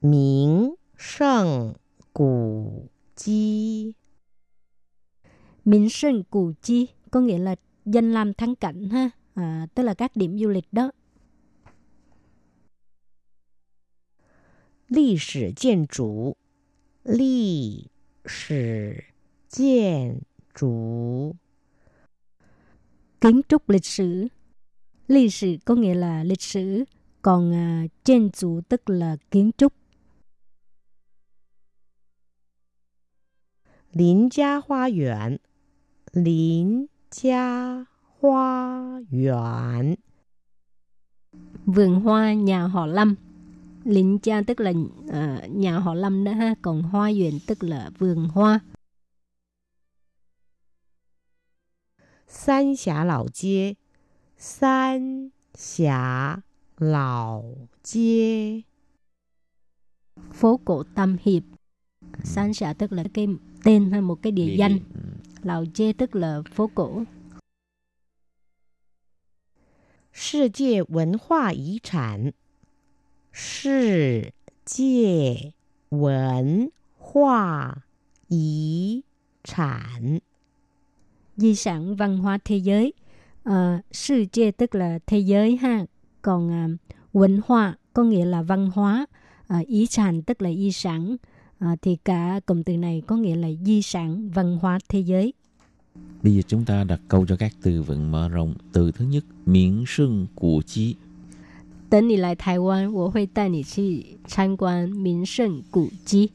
[0.00, 1.72] Miếng sân
[2.12, 2.66] cổ
[3.16, 3.92] chi
[5.64, 9.93] Miếng sân cổ chi có nghĩa là danh lam thắng cảnh ha, à, tức là
[9.93, 10.91] các điểm du lịch đó.
[14.87, 16.35] 历史建筑，
[17.03, 17.91] 历
[18.25, 19.05] 史
[19.47, 20.21] 建
[20.53, 21.35] 筑，
[23.21, 24.27] Kiến trúc lịch sử.
[25.07, 26.83] Lịch sử có nghĩa là lịch sử,
[27.21, 29.73] còn à, trên chủ tức là kiến trúc.
[33.91, 35.39] 邻家花园，
[36.13, 37.84] 邻 gia
[38.20, 39.94] hoa yuan.
[41.66, 43.14] Vườn hoa nhà họ lâm.
[43.84, 47.90] Lính cha tức là uh, nhà họ lâm đó ha còn hoa yuan tức là
[47.98, 48.60] vườn hoa.
[52.28, 54.98] San xá Lão xá
[60.32, 61.42] phố cổ tam hiệp.
[62.24, 63.28] San xá tức là cái
[63.64, 64.78] tên hay một cái địa địa danh.
[65.43, 65.47] điểm, ừ.
[65.47, 67.05] Lào chê tức là phố cổ.
[70.11, 72.33] 世界文化遗产。
[73.31, 74.33] 世
[74.65, 75.53] 界
[75.89, 77.83] 文化
[78.27, 79.03] 遗
[79.43, 80.19] sản
[81.37, 82.93] di sản văn hóa thế giới
[83.43, 85.85] à,世界 tức là thế giới ha
[86.21, 86.67] còn à,
[87.13, 89.05] văn hóa có nghĩa là văn hóa
[89.47, 91.17] à, ý sản tức là di sản
[91.63, 95.33] à, thì cả cụm từ này có nghĩa là di sản văn hóa thế giới
[96.23, 98.55] Bây giờ chúng ta đặt câu cho các từ vựng mở rộng.
[98.71, 100.95] Từ thứ nhất, miễn sưng của chí.
[101.89, 106.31] 等你来台湾，我会带你去参观名胜古迹。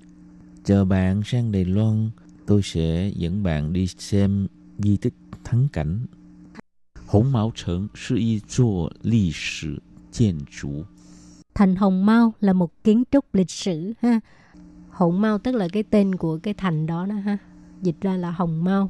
[0.64, 2.10] Chờ bạn sang Đài Loan,
[2.46, 4.46] tôi sẽ dẫn bạn đi xem
[4.78, 6.06] di tích thắng cảnh.
[7.06, 9.80] Hồng Mao Trấn là một座历史
[10.10, 10.84] 建筑。
[11.54, 14.20] Thành Hồng Mao là một kiến trúc lịch sử ha.
[14.99, 17.37] hồng Mau tức là cái tên của cái thành đó đó ha.
[17.81, 18.89] Dịch ra là Hồng Mau.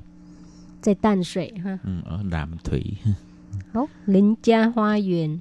[0.84, 1.78] Tại Tàn Sệ ha.
[1.84, 2.98] Ừ, ở Đạm Thủy.
[3.74, 5.40] Hốc, Lính Cha Hoa Duyên.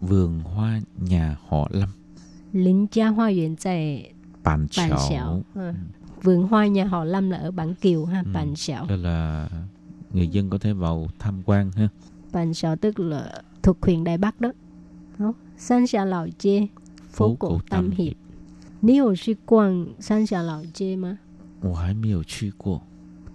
[0.00, 1.88] Vườn Hoa nhà họ Lâm.
[2.52, 4.12] Lính Cha Hoa Duyên tại
[4.44, 5.60] Bản chảo, ừ.
[5.60, 5.72] Ừ.
[6.22, 8.30] Vườn Hoa nhà họ Lâm là ở Bản Kiều ha, ừ.
[8.34, 9.48] Bản chảo, Đó là
[10.12, 11.88] người dân có thể vào tham quan ha.
[12.32, 14.52] Bản chảo tức là thuộc huyện Đài Bắc đó.
[15.18, 18.23] Hốc, San Sa Lào Chê, phố, phố cổ, cổ Tam Hiệp.
[18.83, 21.17] 你有去逛三峡老街吗？
[21.61, 22.79] Ồ, hải miêu chưa qua.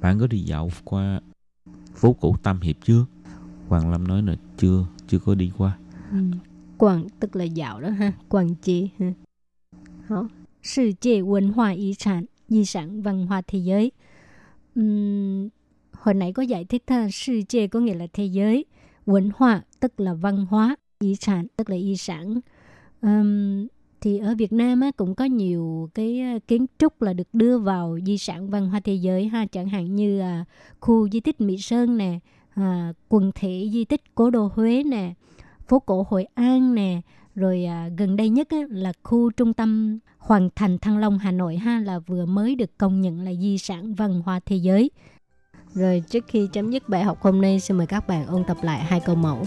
[0.00, 1.20] Bạn có đi dạo qua
[1.94, 3.06] phố cổ Tam Hiệp chưa?
[3.68, 5.78] Hoàng Lâm nói là chưa, chưa có đi qua.
[6.10, 6.18] Ừ.
[6.78, 9.12] Quảng tức là dạo đó ha, quảng chế ha.
[10.08, 10.28] Hảo,
[10.62, 13.92] 世界文化遗产, di sản văn hóa thế giới.
[14.74, 15.48] Ừm,
[15.92, 18.64] hồi nãy có giải thích ha,世界có nghĩa là thế giới,
[19.06, 22.40] văn hóa tức là văn hóa, di sản tức là di sản.
[23.00, 23.66] Ừm,
[24.01, 27.97] thì ở Việt Nam á, cũng có nhiều cái kiến trúc là được đưa vào
[28.05, 30.45] di sản văn hóa thế giới ha, chẳng hạn như à,
[30.79, 32.19] khu di tích Mỹ Sơn nè,
[32.55, 35.13] à, quần thể di tích cố đô Huế nè,
[35.67, 37.01] phố cổ Hội An nè,
[37.35, 41.31] rồi à, gần đây nhất á, là khu trung tâm Hoàng Thành Thăng Long Hà
[41.31, 44.91] Nội ha là vừa mới được công nhận là di sản văn hóa thế giới.
[45.73, 48.57] Rồi trước khi chấm dứt bài học hôm nay xin mời các bạn ôn tập
[48.61, 49.43] lại hai câu mẫu.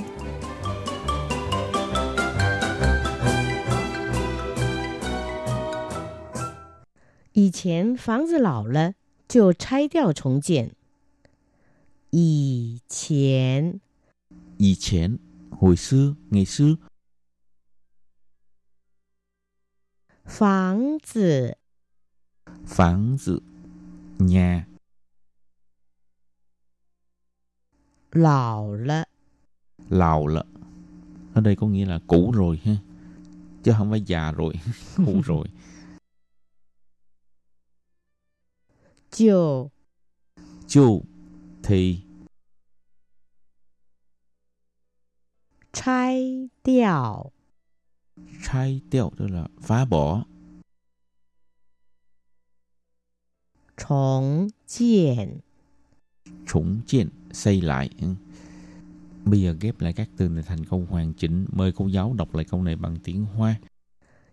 [7.33, 8.93] 以前房子老了
[9.27, 10.71] 就拆掉重建。
[12.09, 13.79] 以前
[14.57, 15.19] 以前,
[15.51, 16.77] hồi xưa, ngày xưa,
[20.25, 21.57] 房子
[22.65, 23.41] 房子,
[24.19, 24.65] nhà,
[28.11, 29.05] 老了
[29.89, 30.45] lào lợ.
[31.33, 32.77] Ở đây có nghĩa là cũ rồi ha.
[33.63, 34.53] Chứ không phải già rồi,
[35.05, 35.47] cũ rồi.
[39.11, 39.69] 就
[40.67, 41.03] Chu
[41.63, 42.03] thì
[45.73, 47.31] 拆掉
[48.43, 50.25] 拆掉 tức là phá bỏ.
[53.77, 55.41] 重建。
[56.47, 57.89] Chủng chiên, xây lại.
[58.01, 58.07] Ừ.
[59.25, 61.45] Bây giờ ghép lại các từ này thành câu hoàn chỉnh.
[61.51, 63.55] Mời cô giáo đọc lại câu này bằng tiếng Hoa.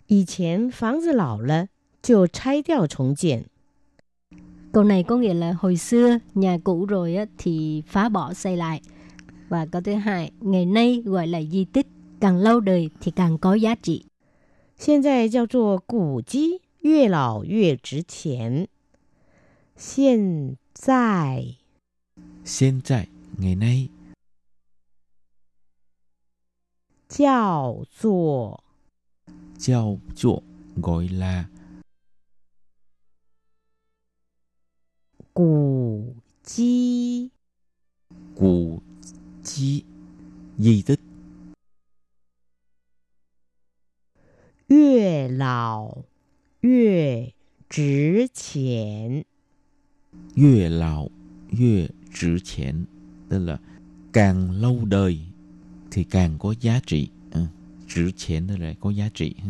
[0.06, 1.68] 以前房子老了
[2.02, 3.46] 就拆掉重建。
[4.72, 8.56] Câu này có nghĩa là hồi xưa nhà cũ rồi á, thì phá bỏ xây
[8.56, 8.80] lại.
[9.48, 11.86] Và câu thứ hai, ngày nay gọi là di tích,
[12.20, 14.04] càng lâu đời thì càng có giá trị.
[14.76, 18.68] 现在叫做古迹，越老越值钱。
[19.76, 21.56] 现在
[22.44, 23.88] Hiện tại, ngày nay,
[27.08, 28.60] 叫做
[29.56, 30.42] giao chuộng
[30.76, 31.48] gọi là
[35.38, 37.30] 古迹，
[38.34, 38.80] cụ
[39.42, 39.84] chi
[40.58, 41.00] di tích
[44.68, 46.04] 越老
[46.60, 47.32] 越
[47.68, 49.24] 值钱。
[50.34, 51.08] 越老
[51.50, 52.86] 越值钱
[53.28, 53.58] tức là
[54.12, 55.20] càng lâu đời
[55.90, 57.46] thì càng có giá trị ừ.
[57.88, 59.48] trữ钱 tức là có giá trị ừ.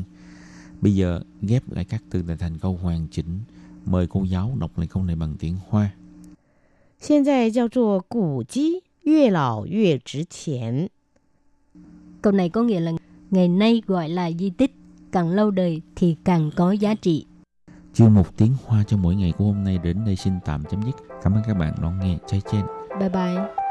[0.80, 3.40] bây giờ ghép lại các từ này thành câu hoàn chỉnh
[3.88, 5.90] mời cô giáo đọc lại câu này bằng tiếng hoa
[6.98, 10.88] 现在叫做古迹，越老越值钱。
[12.22, 12.92] Câu này có nghĩa là
[13.30, 14.74] ngày nay gọi là di tích,
[15.12, 17.26] càng lâu đời thì càng có giá trị.
[17.94, 20.82] chuyên mục tiếng hoa cho mỗi ngày của hôm nay đến đây xin tạm chấm
[20.82, 22.62] dứt cảm ơn các bạn đón nghe trái trên
[23.00, 23.67] Bye bye.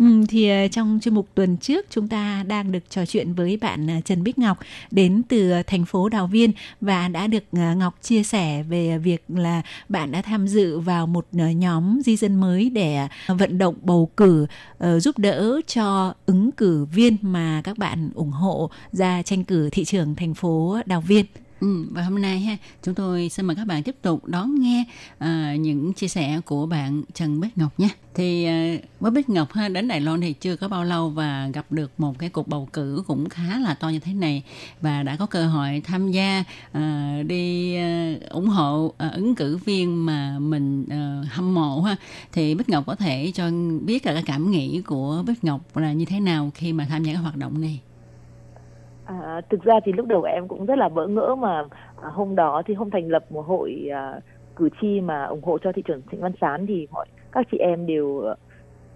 [0.00, 3.56] Ừ, thì ờ, trong chuyên mục tuần trước chúng ta đang được trò chuyện với
[3.56, 4.58] bạn ờ, Trần Bích Ngọc
[4.90, 9.24] đến từ ờ, thành phố Đào Viên và đã được Ngọc chia sẻ về việc
[9.28, 14.10] là bạn đã tham dự vào một nhóm di dân mới để vận động bầu
[14.16, 14.46] cử
[14.98, 19.84] giúp đỡ cho ứng cử viên mà các bạn ủng hộ ra tranh cử thị
[19.84, 21.26] trường thành phố Đào Viên.
[21.60, 24.84] Ừ, và hôm nay ha, chúng tôi xin mời các bạn tiếp tục đón nghe
[25.24, 27.88] uh, những chia sẻ của bạn Trần Bích Ngọc nha.
[28.14, 28.46] Thì
[28.76, 31.72] uh, với Bích Ngọc ha, đến Đài Loan thì chưa có bao lâu và gặp
[31.72, 34.42] được một cái cuộc bầu cử cũng khá là to như thế này
[34.80, 36.44] và đã có cơ hội tham gia
[36.78, 41.96] uh, đi uh, ủng hộ uh, ứng cử viên mà mình uh, hâm mộ ha.
[42.32, 43.50] Thì Bích Ngọc có thể cho
[43.82, 47.04] biết là cái cảm nghĩ của Bích Ngọc là như thế nào khi mà tham
[47.04, 47.80] gia các hoạt động này.
[49.10, 51.64] À, thực ra thì lúc đầu em cũng rất là bỡ ngỡ mà
[52.02, 54.20] à, hôm đó thì hôm thành lập một hội à,
[54.56, 57.58] cử tri mà ủng hộ cho thị trưởng Trịnh Văn Sán thì mọi các chị
[57.58, 58.24] em đều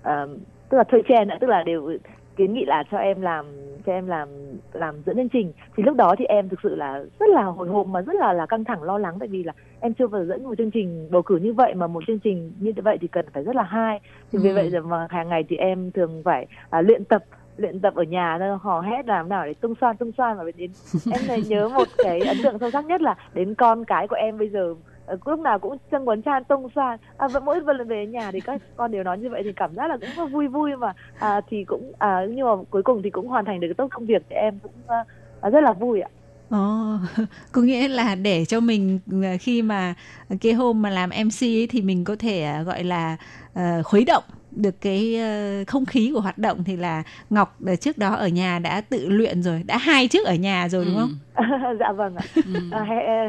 [0.02, 0.26] à,
[0.68, 1.92] tức là thuê chen tức là đều
[2.36, 3.46] kiến nghị là cho em làm
[3.86, 4.28] cho em làm
[4.72, 7.68] làm dẫn chương trình thì lúc đó thì em thực sự là rất là hồi
[7.68, 10.20] hộp mà rất là là căng thẳng lo lắng tại vì là em chưa bao
[10.20, 12.98] giờ dẫn một chương trình bầu cử như vậy mà một chương trình như vậy
[13.00, 14.00] thì cần phải rất là hay
[14.32, 14.54] thì vì Ừ.
[14.54, 17.22] vậy mà hàng ngày thì em thường phải à, luyện tập
[17.56, 20.44] luyện tập ở nhà thôi hò hét làm nào để tung xoan tung xoan và
[20.56, 20.74] đến
[21.08, 24.16] em này nhớ một cái ấn tượng sâu sắc nhất là đến con cái của
[24.16, 27.60] em bây giờ ờ, lúc nào cũng chân quấn chan tung xoan à, vẫn mỗi
[27.66, 30.30] lần về nhà thì các con đều nói như vậy thì cảm giác là cũng
[30.32, 30.92] vui vui mà.
[31.18, 34.06] À, thì cũng à, nhưng mà cuối cùng thì cũng hoàn thành được tốt công
[34.06, 34.96] việc thì em cũng ờ,
[35.40, 36.08] à, rất là vui ạ.
[36.48, 36.98] Ồ, ờ,
[37.52, 39.00] có nghĩa là để cho mình
[39.40, 39.94] khi mà
[40.40, 43.16] cái hôm mà làm MC ấy, thì mình có thể gọi là
[43.54, 47.76] ờ, khuấy động được cái ờ, không khí của hoạt động thì là Ngọc ờ,
[47.76, 50.94] trước đó ở nhà đã tự luyện rồi, đã hai trước ở nhà rồi đúng
[50.94, 51.00] Ừ.
[51.00, 51.10] không?
[51.80, 52.50] dạ vâng ạ Ừ.
[52.70, 52.84] à,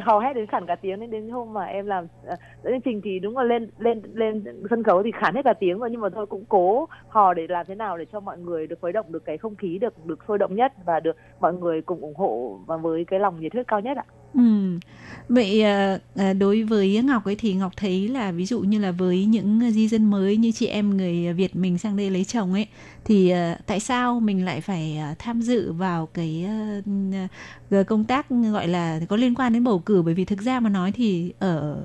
[0.05, 2.07] hò hét đến khản cả tiếng đến đến hôm mà em làm
[2.63, 5.53] dẫn chương trình thì đúng là lên lên lên sân khấu thì khản hết cả
[5.59, 8.37] tiếng rồi nhưng mà thôi cũng cố hò để làm thế nào để cho mọi
[8.37, 11.15] người được khuấy động được cái không khí được được sôi động nhất và được
[11.39, 14.41] mọi người cùng ủng hộ và với cái lòng nhiệt huyết cao nhất ạ Ừ.
[15.29, 18.91] Vậy ờ, ờ, đối với Ngọc ấy thì Ngọc thấy là ví dụ như là
[18.91, 22.53] với những di dân mới như chị em người Việt mình sang đây lấy chồng
[22.53, 22.67] ấy,
[23.05, 26.47] thì ờ, tại sao mình lại phải tham dự vào cái
[27.87, 30.69] công tác gọi là có liên quan đến bầu cử bởi vì thực ra mà
[30.69, 31.77] nói thì ở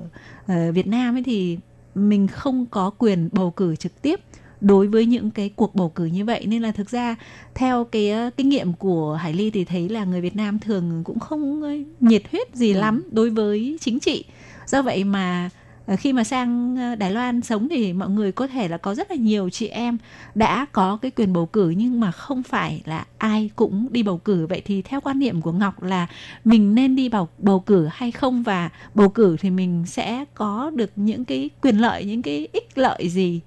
[0.73, 1.57] Việt Nam ấy thì
[1.95, 4.19] mình không có quyền bầu cử trực tiếp
[4.61, 7.15] đối với những cái cuộc bầu cử như vậy nên là thực ra
[7.55, 11.01] theo cái ờ, kinh nghiệm của Hải Ly thì thấy là người Việt Nam thường
[11.03, 11.69] cũng không ờ,
[11.99, 14.25] nhiệt huyết gì lắm đối với chính trị.
[14.67, 15.49] Do vậy mà
[15.85, 19.11] ờ, khi mà sang Đài Loan sống thì mọi người có thể là có rất
[19.11, 19.97] là nhiều chị em
[20.35, 24.17] đã có cái quyền bầu cử nhưng mà không phải là ai cũng đi bầu
[24.17, 24.47] cử.
[24.47, 26.07] Vậy thì theo quan niệm của Ngọc là
[26.43, 30.71] mình nên đi bầu bầu cử hay không và bầu cử thì mình sẽ có
[30.75, 33.41] được những cái quyền lợi, những cái ích lợi gì?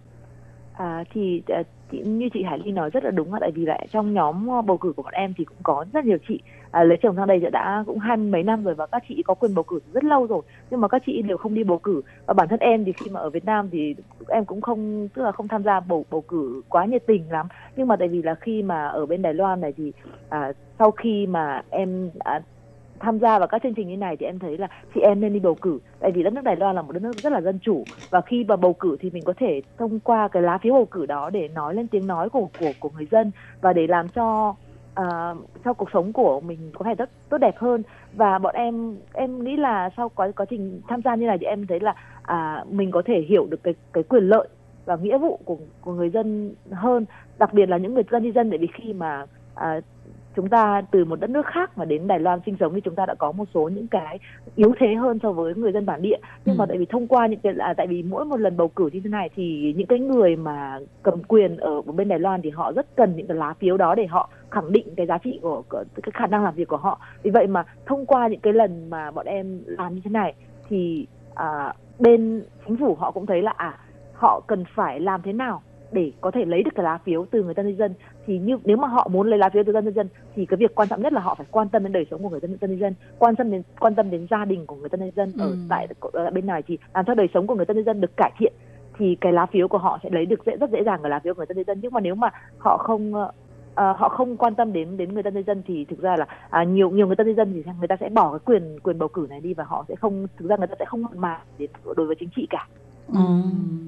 [0.77, 3.67] À, thì à, chị, như chị Hải Ly nói rất là đúng ạ tại vì
[3.67, 6.41] lại trong nhóm ờ, bầu cử của bọn em thì cũng có rất nhiều chị
[6.71, 9.23] à, lấy chồng sang đây đã cũng hai mươi mấy năm rồi và các chị
[9.23, 11.79] có quyền bầu cử rất lâu rồi nhưng mà các chị đều không đi bầu
[11.79, 12.03] cử.
[12.27, 13.95] Và bản thân em thì khi mà ở Việt Nam thì
[14.29, 17.47] em cũng không tức là không tham gia bầu bầu cử quá nhiệt tình lắm.
[17.77, 19.93] Nhưng mà tại vì là khi mà ở bên Đài Loan này thì
[20.29, 22.41] à, sau khi mà em à,
[23.05, 25.33] tham gia vào các chương trình như này thì em thấy là chị em nên
[25.33, 25.79] đi bầu cử.
[26.01, 27.85] Tại vì đất nước Đài Loan là một đất nước rất là dân chủ.
[28.11, 30.85] Và khi mà bầu cử thì mình có thể thông qua cái lá phiếu bầu
[30.85, 33.31] cử đó để nói lên tiếng nói của của của người dân
[33.61, 34.55] và để làm cho
[34.95, 35.35] à,
[35.65, 37.83] cho cuộc sống của mình có thể tốt tốt đẹp hơn.
[38.13, 41.47] Và bọn em em nghĩ là sau quá quá trình tham gia như này thì
[41.47, 44.49] em thấy là uh, mình có thể hiểu được cái cái quyền lợi
[44.85, 47.05] và nghĩa vụ của của người dân hơn.
[47.39, 49.85] Đặc biệt là những người dân di dân tại vì khi mà uh,
[50.37, 52.95] chúng ta từ một đất nước khác mà đến Đài Loan sinh sống thì chúng
[52.95, 54.19] ta đã có một số những cái
[54.57, 56.59] yếu thế hơn so với người dân bản địa nhưng Ừ.
[56.59, 58.91] mà tại vì thông qua những cái là tại vì mỗi một lần bầu cử
[58.93, 62.51] như thế này thì những cái người mà cầm quyền ở bên Đài Loan thì
[62.51, 65.39] họ rất cần những cái lá phiếu đó để họ khẳng định cái giá trị
[65.43, 68.41] của, của cái khả năng làm việc của họ vì vậy mà thông qua những
[68.41, 70.35] cái lần mà bọn em làm như thế này
[70.69, 73.79] thì à, bên chính phủ họ cũng thấy là à
[74.15, 75.63] họ cần phải làm thế nào
[75.95, 77.95] để có thể lấy được cái lá phiếu từ người dân nhân dân.
[78.27, 80.57] Thì như nếu mà họ muốn lấy lá phiếu từ dân nhân dân thì cái
[80.57, 82.57] việc quan trọng nhất là họ phải quan tâm đến đời sống của người dân
[82.61, 85.11] dân nhân dân quan tâm đến quan tâm đến gia đình của người dân nhân
[85.17, 85.57] dân ở Ừ.
[85.69, 85.89] tại
[86.33, 88.53] bên này thì làm cho đời sống của người dân nhân dân được cải thiện.
[88.99, 91.19] Thì cái lá phiếu của họ sẽ lấy được dễ rất dễ dàng cái lá
[91.19, 91.79] phiếu của người dân nhân dân.
[91.83, 93.13] Nhưng mà nếu mà họ không
[93.75, 96.27] ờ, họ không quan tâm đến đến người dân nhân dân thì thực ra là
[96.51, 98.99] à, nhiều nhiều người dân nhân dân thì người ta sẽ bỏ cái quyền quyền
[98.99, 101.19] bầu cử này đi và họ sẽ không thực ra người ta sẽ không mặn
[101.19, 102.67] mà đến đối với chính trị cả
[103.09, 103.21] Ừ.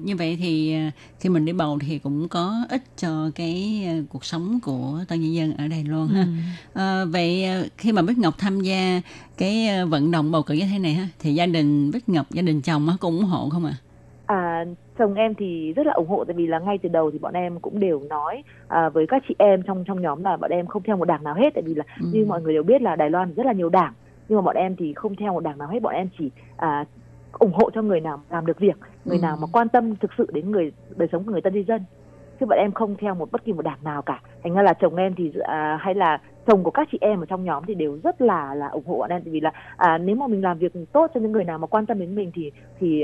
[0.03, 3.93] Như vậy thì à, khi mình đi bầu thì cũng có ích cho cái à,
[4.09, 6.25] cuộc sống của toàn nhân dân ở Đài Loan ha.
[6.73, 9.01] À, vậy à, khi mà Bích Ngọc tham gia
[9.37, 12.25] cái à, vận động bầu cử như thế này ha thì gia đình Bích Ngọc
[12.31, 13.73] gia đình chồng cũng ủng hộ không ạ?
[14.25, 14.65] À,
[14.97, 17.33] chồng em thì rất là ủng hộ tại vì là ngay từ đầu thì bọn
[17.33, 20.67] em cũng đều nói à, với các chị em trong trong nhóm là bọn em
[20.67, 22.07] không theo một đảng nào hết tại vì là Ừ.
[22.11, 23.93] như mọi người đều biết là Đài Loan rất là nhiều đảng
[24.29, 26.85] nhưng mà bọn em thì không theo một đảng nào hết bọn em chỉ à,
[27.39, 29.21] ủng hộ cho người nào làm được việc người Ừ.
[29.21, 31.81] nào mà quan tâm thực sự đến người đời sống của người tân di dân
[32.39, 34.73] chứ bọn em không theo một bất kỳ một đảng nào cả thành ra là
[34.73, 37.75] chồng em thì à, hay là chồng của các chị em ở trong nhóm thì
[37.75, 40.57] đều rất là là ủng hộ bọn em vì là à, nếu mà mình làm
[40.57, 43.03] việc tốt cho những người nào mà quan tâm đến mình thì thì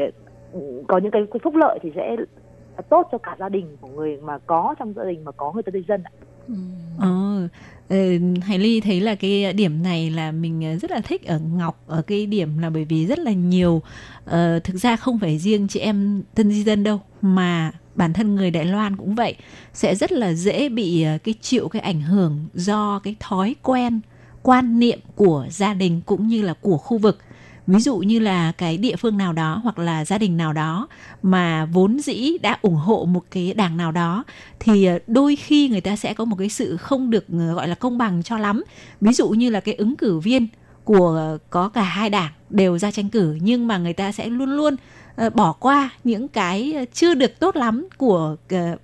[0.53, 2.15] ừ, có những cái phúc lợi thì sẽ
[2.89, 5.63] tốt cho cả gia đình của người mà có trong gia đình mà có người
[5.63, 6.11] tân di dân ạ.
[6.47, 6.53] Ừ.
[6.99, 7.07] Ờ,
[7.89, 11.39] Ừ, Hải Ly thấy là cái điểm này là mình ờ, rất là thích ở
[11.39, 13.81] Ngọc ở cái điểm là bởi vì rất là nhiều
[14.25, 18.36] uh, thực ra không phải riêng chị em tân di dân đâu mà bản thân
[18.36, 19.36] người Đài Loan cũng vậy.
[19.73, 23.99] Sẽ rất là dễ bị uh, cái chịu cái ảnh hưởng do cái thói quen
[24.43, 27.19] quan niệm của gia đình cũng như là của khu vực
[27.68, 30.88] ví dụ như là cái địa phương nào đó hoặc là gia đình nào đó
[31.24, 34.24] mà vốn dĩ đã ủng hộ một cái đảng nào đó,
[34.59, 37.68] thì ờ, đôi khi người ta sẽ có một cái sự không được ờ, gọi
[37.68, 38.64] là công bằng cho lắm.
[39.01, 40.47] Ví dụ như là cái ứng cử viên
[40.84, 44.49] của có cả hai đảng đều ra tranh cử, nhưng mà người ta sẽ luôn
[44.49, 44.76] luôn
[45.16, 48.36] ờ, bỏ qua những cái chưa được tốt lắm của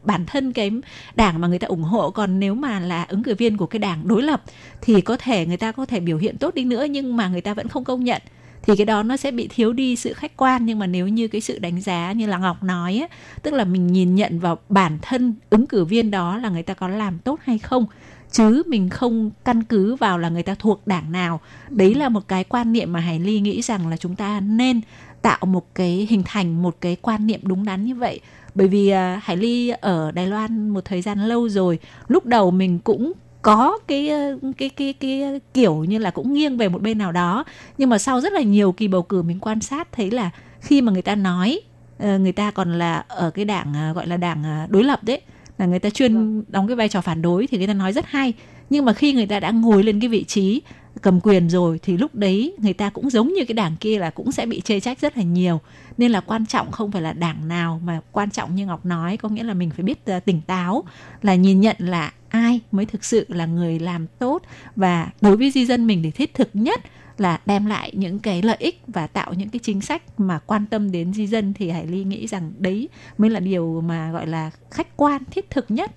[0.04, 0.72] bản thân cái
[1.16, 2.10] đảng mà người ta ủng hộ.
[2.12, 4.44] Còn nếu mà là ứng cử viên của cái đảng đối lập
[4.82, 7.42] thì có thể người ta có thể biểu hiện tốt đi nữa nhưng mà người
[7.42, 8.22] ta vẫn không công nhận
[8.62, 10.66] thì cái đó nó sẽ bị thiếu đi sự khách quan.
[10.66, 13.64] Nhưng mà nếu như cái sự đánh giá như là ngọc nói á, tức là
[13.64, 17.20] mình nhìn nhận vào bản thân ứng cử viên đó là người ta có làm
[17.20, 17.86] tốt hay không
[18.32, 21.40] chứ mình không căn cứ vào là người ta thuộc đảng nào
[21.70, 24.82] đấy là một cái quan niệm mà hải ly nghĩ rằng là chúng ta nên
[25.22, 28.20] tạo một cái hình thành một cái quan niệm đúng đắn như vậy.
[28.56, 32.52] Bởi vì uh, hải ly ở đài loan một thời gian lâu rồi lúc đầu
[32.52, 36.82] mình cũng có cái ờ, cái cái cái kiểu như là cũng nghiêng về một
[36.82, 37.44] bên nào đó
[37.78, 40.30] nhưng mà sau rất là nhiều kỳ bầu cử mình quan sát thấy là
[40.62, 41.62] khi mà người ta nói
[42.00, 45.04] ờ, người ta còn là ở cái đảng à, gọi là đảng à, đối lập
[45.04, 45.22] đấy
[45.60, 48.06] là người ta chuyên đóng cái vai trò phản đối thì người ta nói rất
[48.06, 48.34] hay.
[48.70, 50.62] Nhưng mà khi người ta đã ngồi lên cái vị trí
[51.02, 54.10] cầm quyền rồi thì lúc đấy người ta cũng giống như cái đảng kia là
[54.10, 55.62] cũng sẽ bị chê trách rất là nhiều.
[55.98, 59.18] Nên là quan trọng không phải là đảng nào, mà quan trọng như ngọc nói,
[59.18, 60.84] có nghĩa là mình phải biết ờ, tỉnh táo,
[61.22, 64.42] là nhìn nhận là ai mới thực sự là người làm tốt.
[64.76, 66.82] Và đối với di dân mình thì thiết thực nhất
[67.18, 70.66] là đem lại những cái lợi ích và tạo những cái chính sách mà quan
[70.66, 74.28] tâm đến di dân thì Hải Ly nghĩ rằng đấy mới là điều mà gọi
[74.28, 75.92] là khách quan, thiết thực nhất.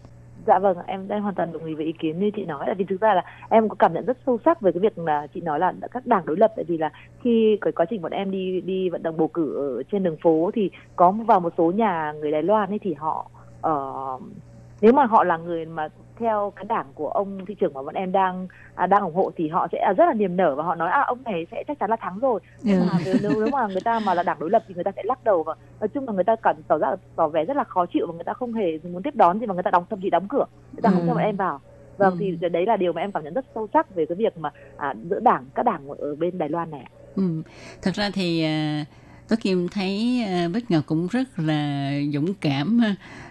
[0.46, 2.62] Dạ vâng, em em hoàn toàn đồng ý với ý kiến như chị nói.
[2.66, 4.98] Tại vì thực ra là em có cảm nhận rất sâu sắc về cái việc
[4.98, 6.52] là chị nói là các đảng đối lập.
[6.56, 6.90] Tại vì là
[7.22, 10.16] khi cái quá trình bọn em đi đi vận động bầu cử ở trên đường
[10.22, 13.30] phố thì có vào một số nhà người Đài Loan ấy thì họ
[13.68, 14.22] uh,
[14.80, 15.88] nếu mà họ là người mà
[16.22, 19.30] theo cái đảng của ông thị trưởng mà bọn em đang à, đang ủng hộ
[19.36, 21.78] thì họ sẽ rất là niềm nở và họ nói à ông này sẽ chắc
[21.80, 22.86] chắn là thắng rồi nhưng Ừ.
[22.86, 24.90] mà nếu, nếu nếu mà người ta mà là đảng đối lập thì người ta
[24.96, 27.56] sẽ lắc đầu và nói chung là người ta cảm tỏ ra tỏ vẻ rất
[27.56, 29.70] là khó chịu và người ta không hề muốn tiếp đón gì mà người ta
[29.70, 31.06] đóng thậm chí đóng cửa người ta không Ừ.
[31.06, 31.60] cho bọn em vào
[31.96, 32.18] vâng Ừ.
[32.18, 34.50] thì đấy là điều mà em cảm nhận rất sâu sắc về cái việc mà
[34.76, 37.22] à, giữa đảng các đảng ở bên Đài Loan này Ừ.
[37.82, 38.84] Thật ra thì à,
[39.32, 42.80] Tố Kim thấy à, Bích Ngọc cũng rất là dũng cảm.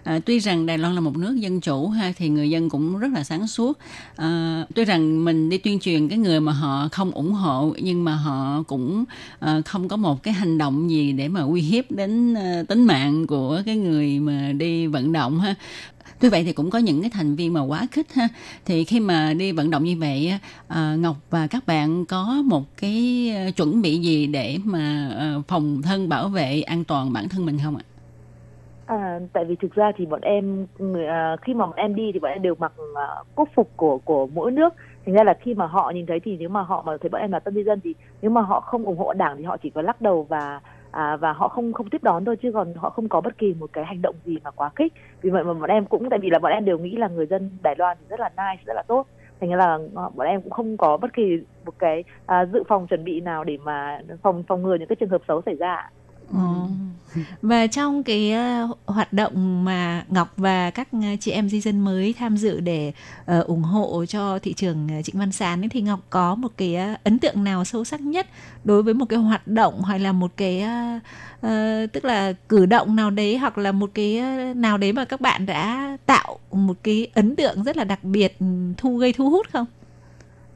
[0.04, 2.98] À, tuy rằng Đài Loan là một nước dân chủ ha thì người dân cũng
[2.98, 3.78] rất là sáng suốt.
[4.16, 8.04] À, tuy rằng mình đi tuyên truyền cái người mà họ không ủng hộ nhưng
[8.04, 9.04] mà họ cũng
[9.38, 12.84] à, không có một cái hành động gì để mà uy hiếp đến à, tính
[12.84, 15.54] mạng của cái người mà đi vận động ha.
[16.20, 18.28] Tuy vậy thì cũng có những cái thành viên mà quá khích ha.
[18.64, 20.32] Thì khi mà đi vận động như vậy
[20.68, 25.42] à, Ngọc và các bạn có một cái ờ, chuẩn bị gì để mà ờ,
[25.48, 27.84] phòng thân bảo vệ an toàn bản thân mình không ạ?
[28.86, 30.66] À, tại vì thực ra thì bọn em
[31.08, 33.98] à, khi mà bọn em đi thì bọn em đều mặc à, quốc phục của
[33.98, 34.74] của mỗi nước
[35.06, 37.20] thành ra là khi mà họ nhìn thấy thì nếu mà họ mà thấy bọn
[37.20, 39.56] em là tân di dân thì nếu mà họ không ủng hộ đảng thì họ
[39.56, 40.60] chỉ có lắc đầu và
[40.92, 43.54] à, và họ không không tiếp đón thôi chứ còn họ không có bất kỳ
[43.54, 46.18] một cái hành động gì mà quá khích vì vậy mà bọn em cũng tại
[46.18, 48.62] vì là bọn em đều nghĩ là người dân Đài Loan thì rất là nice
[48.66, 49.06] rất là tốt.
[49.40, 49.78] Thành ra là
[50.14, 53.44] bọn em cũng không có bất kỳ một cái à, dự phòng chuẩn bị nào
[53.44, 55.90] để mà phòng phòng ngừa những cái trường hợp xấu xảy ra
[56.32, 56.68] Ờ.
[57.42, 61.80] Và trong cái ờ, hoạt động mà Ngọc và các ờ, chị em di dân
[61.80, 62.92] mới tham dự để
[63.46, 67.18] ủng hộ cho thị trường Trịnh Văn Sán ấy, thì Ngọc có một cái ấn
[67.18, 68.26] tượng nào sâu sắc nhất
[68.64, 70.64] đối với một cái hoạt động hay là một cái
[71.92, 74.20] tức là cử động nào đấy hoặc là một cái
[74.54, 78.36] nào đấy mà các bạn đã tạo một cái ấn tượng rất là đặc biệt
[78.40, 79.66] ừ, thu gây thu hút không?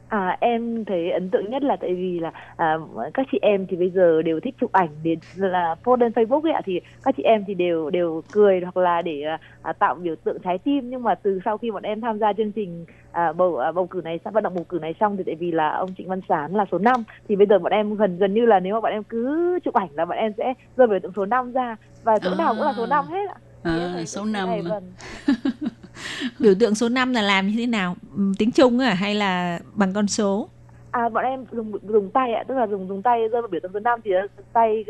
[0.08, 2.78] À, em thấy ấn tượng nhất là tại vì là à,
[3.14, 6.42] các chị em thì bây giờ đều thích chụp ảnh để là post lên Facebook
[6.42, 9.22] ấy ạ thì các chị em thì đều đều cười hoặc là để
[9.62, 12.32] à, tạo biểu tượng trái tim nhưng mà từ sau khi bọn em tham gia
[12.32, 15.22] chương trình à, bầu à, bầu cử này vận động bầu cử này xong thì
[15.26, 17.94] tại vì là ông Trịnh Văn Sán là số 5 thì bây giờ bọn em
[17.94, 20.54] gần gần như là nếu mà bọn em cứ chụp ảnh là bọn em sẽ
[20.76, 23.36] rơi biểu tượng số 5 ra và chỗ nào cũng là số 5 hết ạ.
[23.62, 24.92] À, số cái năm này, vâng.
[26.40, 27.96] Biểu tượng số 5 là làm như thế nào?
[28.16, 30.48] Ừm, Tính chung à hay là bằng con số?
[30.90, 33.60] À bọn em dùng dùng tay ạ, tức là dùng dùng tay giơ vào biểu
[33.62, 34.10] tượng số 5 thì
[34.52, 34.84] tay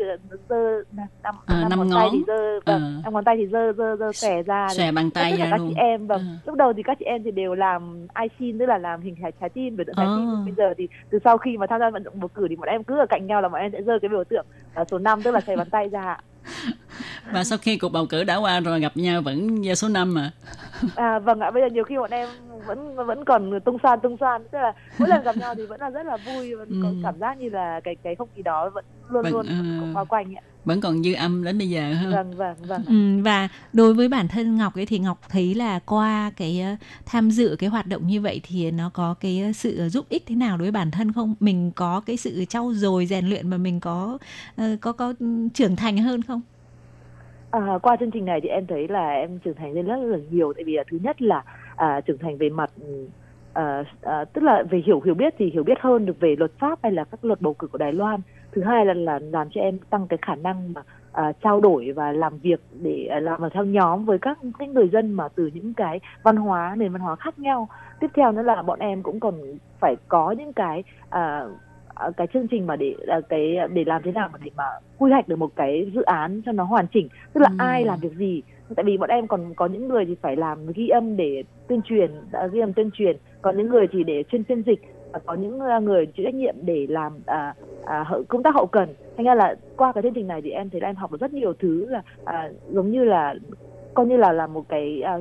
[0.49, 0.83] giơ
[1.23, 3.01] năm À, năm năm ngón tay thì giơ vâng, Ờ.
[3.03, 4.67] năm ngón tay thì giơ giơ giơ xòe ra.
[4.71, 6.35] xòe bàn tay tất cả ra các luôn chị em vâng Ờ.
[6.45, 9.15] lúc đầu thì các chị em thì đều làm ai xin tức là làm hình
[9.21, 10.15] trái, trái tim biểu tượng trái Ờ.
[10.17, 12.55] tim bây giờ thì từ sau khi mà tham gia vận động bầu cử thì
[12.55, 14.85] bọn em cứ ở cạnh nhau là bọn em sẽ giơ cái biểu tượng à,
[14.91, 16.19] số 5 tức là xòe bàn tay ra ạ.
[17.31, 20.13] và sau khi cuộc bầu cử đã qua rồi gặp nhau vẫn giơ số 5
[20.13, 20.31] mà.
[20.95, 22.29] À vâng ạ bây giờ nhiều khi bọn em
[22.65, 24.41] vẫn vẫn còn tung xoan tung xoan.
[24.51, 26.95] Tức là mỗi lần gặp nhau thì vẫn là rất là vui vẫn có Ừ.
[27.01, 29.45] cảm giác như là cái cái không khí đó vẫn luôn Vẫn, luôn
[29.93, 33.23] bao quanh ạ vẫn còn dư âm đến bây giờ ha vâng vâng vâng Ừ,
[33.23, 37.31] và đối với bản thân Ngọc ấy thì Ngọc thấy là qua cái ờ, tham
[37.31, 40.35] dự cái hoạt động như vậy thì nó có cái ờ, sự giúp ích thế
[40.35, 41.35] nào đối với bản thân không?
[41.39, 44.17] Mình có cái sự trau dồi rèn luyện mà mình có
[44.57, 45.13] ờ, có có
[45.53, 46.41] trưởng thành hơn không?
[47.51, 50.17] À, qua chương trình này thì em thấy là em trưởng thành lên rất là
[50.31, 51.43] nhiều tại vì là thứ nhất là
[51.75, 53.07] à, trưởng thành về mặt ừ,
[53.53, 56.51] à, à, tức là về hiểu hiểu biết thì hiểu biết hơn được về luật
[56.59, 58.21] pháp hay là các luật bầu cử của Đài Loan
[58.51, 60.81] thứ hai là là làm cho em tăng cái khả năng mà
[61.11, 64.67] à, trao đổi và làm việc để à, làm vào theo nhóm với các cái
[64.67, 67.67] người dân mà từ những cái văn hóa nền văn hóa khác nhau.
[67.99, 69.33] Tiếp theo nữa là bọn em cũng còn
[69.79, 71.43] phải có những cái à,
[71.95, 74.63] à, cái chương trình mà để à, cái để làm thế nào mà để mà
[74.97, 77.07] quy hoạch được một cái dự án cho nó hoàn chỉnh.
[77.33, 77.55] Tức là Ừ.
[77.59, 78.41] ai làm việc gì.
[78.75, 81.81] Tại vì bọn em còn có những người thì phải làm ghi âm để tuyên
[81.81, 82.11] truyền
[82.51, 83.17] ghi âm tuyên truyền.
[83.41, 84.81] Còn những người thì để chuyên phiên dịch
[85.13, 88.67] và có những à, người chịu trách nhiệm để làm à, à, công tác hậu
[88.67, 91.11] cần thành ra là qua cái chương trình này thì em thấy là em học
[91.11, 93.35] được rất nhiều thứ là à, giống như là
[93.93, 95.17] coi như là là một cái à,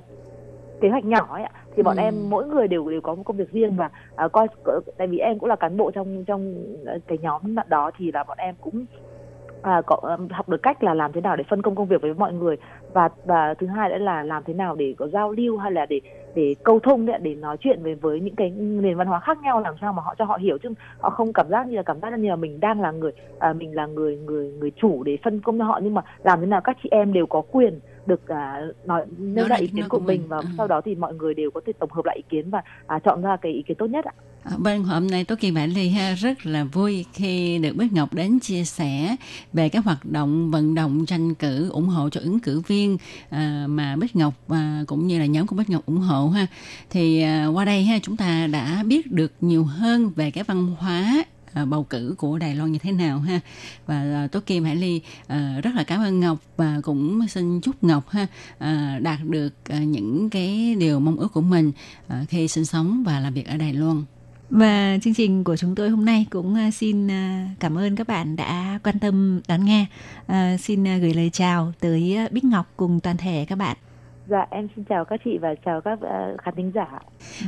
[0.80, 2.00] kế hoạch nhỏ ấy ạ thì bọn Ừ.
[2.00, 4.46] em mỗi người đều đều có một công việc riêng và à, coi
[4.98, 6.54] tại vì em cũng là cán bộ trong trong
[6.86, 8.86] ờ, cái nhóm đó thì là bọn em cũng
[9.60, 12.02] à, có ừm, học được cách là làm thế nào để phân công công việc
[12.02, 12.56] với mọi người
[12.88, 15.86] và và thứ hai nữa là làm thế nào để có giao lưu hay là
[15.86, 16.00] để
[16.34, 19.38] để câu thông đấy, để nói chuyện với với những cái nền văn hóa khác
[19.38, 20.68] nhau làm sao mà họ cho họ hiểu chứ
[21.00, 23.52] họ không cảm giác như là cảm giác như là mình đang là người à,
[23.52, 26.46] mình là người người người chủ để phân công cho họ nhưng mà làm thế
[26.46, 29.98] nào các chị em đều có quyền được à, nói nêu ra ý kiến của
[30.00, 30.28] mình mình.
[30.28, 30.46] và Ừ.
[30.56, 32.98] sau đó thì mọi người đều có thể tổng hợp lại ý kiến và à,
[33.04, 34.12] chọn ra cái ý kiến tốt nhất ạ.
[34.50, 37.92] À, bên hôm nay Tố Kỳ Bản Ly ha rất là vui khi được Bích
[37.92, 39.16] Ngọc đến chia sẻ
[39.52, 42.98] về các hoạt động vận động tranh cử ủng hộ cho ứng cử viên
[43.30, 46.46] à, mà Bích Ngọc à, cũng như là nhóm của Bích Ngọc ủng hộ ha.
[46.90, 50.74] Thì à, qua đây ha chúng ta đã biết được nhiều hơn về cái văn
[50.78, 53.40] hóa à, bầu cử của Đài Loan như thế nào ha
[53.86, 55.00] và à, Tố Kim Hải Ly
[55.62, 58.26] rất là cảm ơn Ngọc và cũng xin chúc Ngọc ha
[59.00, 61.72] đạt được những cái điều mong ước của mình
[62.28, 64.02] khi sinh sống và làm việc ở Đài Loan.
[64.50, 68.08] Và chương trình của chúng tôi hôm nay cũng à, xin à, cảm ơn các
[68.08, 69.86] bạn đã quan tâm đón nghe.
[70.26, 73.76] À, xin à, gửi lời chào tới Bích Ngọc cùng toàn thể các bạn.
[74.28, 75.98] Dạ em xin chào các chị và chào các
[76.44, 76.86] khán thính giả.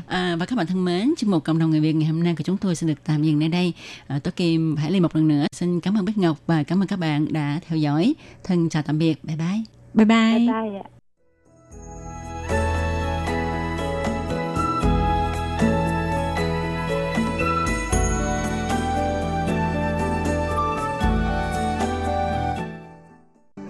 [0.06, 2.34] À, và các bạn thân mến, chương mục cộng đồng người Việt ngày hôm nay
[2.38, 3.72] của chúng tôi xin được tạm dừng nơi đây.
[4.06, 6.82] À, Tố Kim Hải Ly một lần nữa xin cảm ơn Bích Ngọc và cảm
[6.82, 8.14] ơn các bạn đã theo dõi.
[8.44, 9.62] Thân chào tạm biệt, bye bye.
[9.94, 10.38] Bye bye.
[10.38, 10.97] Bye bye ạ.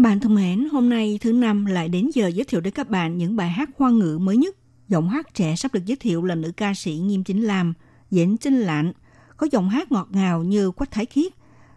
[0.00, 2.88] Các bạn thân mến, hôm nay thứ năm lại đến giờ giới thiệu đến các
[2.90, 4.56] bạn những bài hát hoa ngữ mới nhất.
[4.88, 7.74] Giọng hát trẻ sắp được giới thiệu là nữ ca sĩ Nghiêm Chính Lam,
[8.10, 8.92] diễn Trinh Lạnh,
[9.36, 11.32] có giọng hát ngọt ngào như Quách Thái Khiết.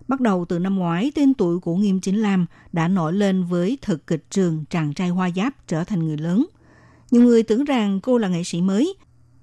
[0.07, 3.77] Bắt đầu từ năm ngoái, tên tuổi của Nghiêm Chính Lam đã nổi lên với
[3.81, 6.45] thực kịch trường Chàng trai hoa giáp trở thành người lớn.
[7.11, 8.95] Nhiều người tưởng rằng cô là nghệ sĩ mới,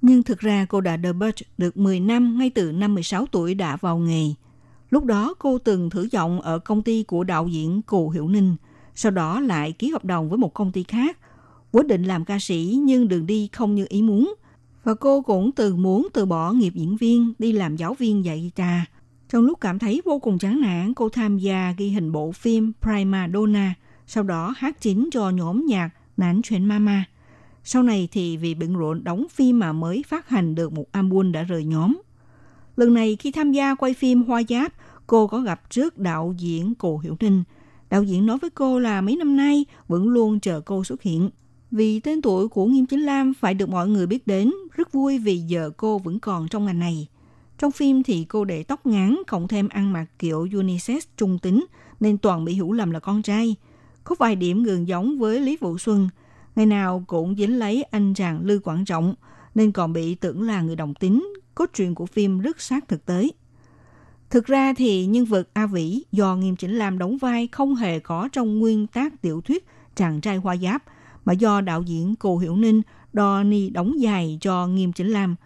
[0.02, 3.76] nhưng thực ra cô đã debut được 10 năm ngay từ năm 16 tuổi đã
[3.76, 4.24] vào nghề.
[4.90, 8.56] Lúc đó cô từng thử giọng ở công ty của đạo diễn Cù Hiểu Ninh,
[8.94, 11.18] sau đó lại ký hợp đồng với một công ty khác.
[11.72, 14.34] Quyết định làm ca sĩ nhưng đường đi không như ý muốn.
[14.84, 18.40] Và cô cũng từ muốn từ bỏ nghiệp diễn viên, đi làm giáo viên dạy
[18.40, 18.80] guitar.
[19.28, 22.72] Trong lúc cảm thấy vô cùng chán nản, cô tham gia ghi hình bộ phim
[22.82, 23.74] Prima Donna,
[24.06, 27.04] sau đó hát chính cho nhóm nhạc Nán Chuyện Mama.
[27.64, 31.32] Sau này thì vì bận rộn đóng phim mà mới phát hành được một album
[31.32, 32.00] đã rời nhóm.
[32.76, 34.72] Lần này khi tham gia quay phim Hoa Giáp,
[35.06, 37.44] cô có gặp trước đạo diễn Cổ Hiểu Ninh.
[37.90, 41.30] Đạo diễn nói với cô là mấy năm nay vẫn luôn chờ cô xuất hiện.
[41.70, 45.18] Vì tên tuổi của Nghiêm Chính Lam phải được mọi người biết đến, rất vui
[45.18, 47.08] vì giờ cô vẫn còn trong ngành này.
[47.58, 51.66] Trong phim thì cô để tóc ngắn, cộng thêm ăn mặc kiểu unisex trung tính,
[52.00, 53.56] nên toàn bị hiểu lầm là con trai.
[54.04, 56.08] Có vài điểm gần giống với Lý Vũ Xuân.
[56.56, 59.14] Ngày nào cũng dính lấy anh chàng Lư Quảng Trọng,
[59.54, 61.34] nên còn bị tưởng là người đồng tính.
[61.54, 63.28] Cốt truyện của phim rất sát thực tế.
[64.30, 67.98] Thực ra thì nhân vật A Vĩ do Nghiêm Chỉnh Lam đóng vai không hề
[67.98, 69.66] có trong nguyên tác tiểu thuyết
[69.96, 70.82] Chàng trai hoa giáp,
[71.24, 75.36] mà do đạo diễn Cô Hiểu Ninh đo đóng dài cho Nghiêm Chỉnh Lam.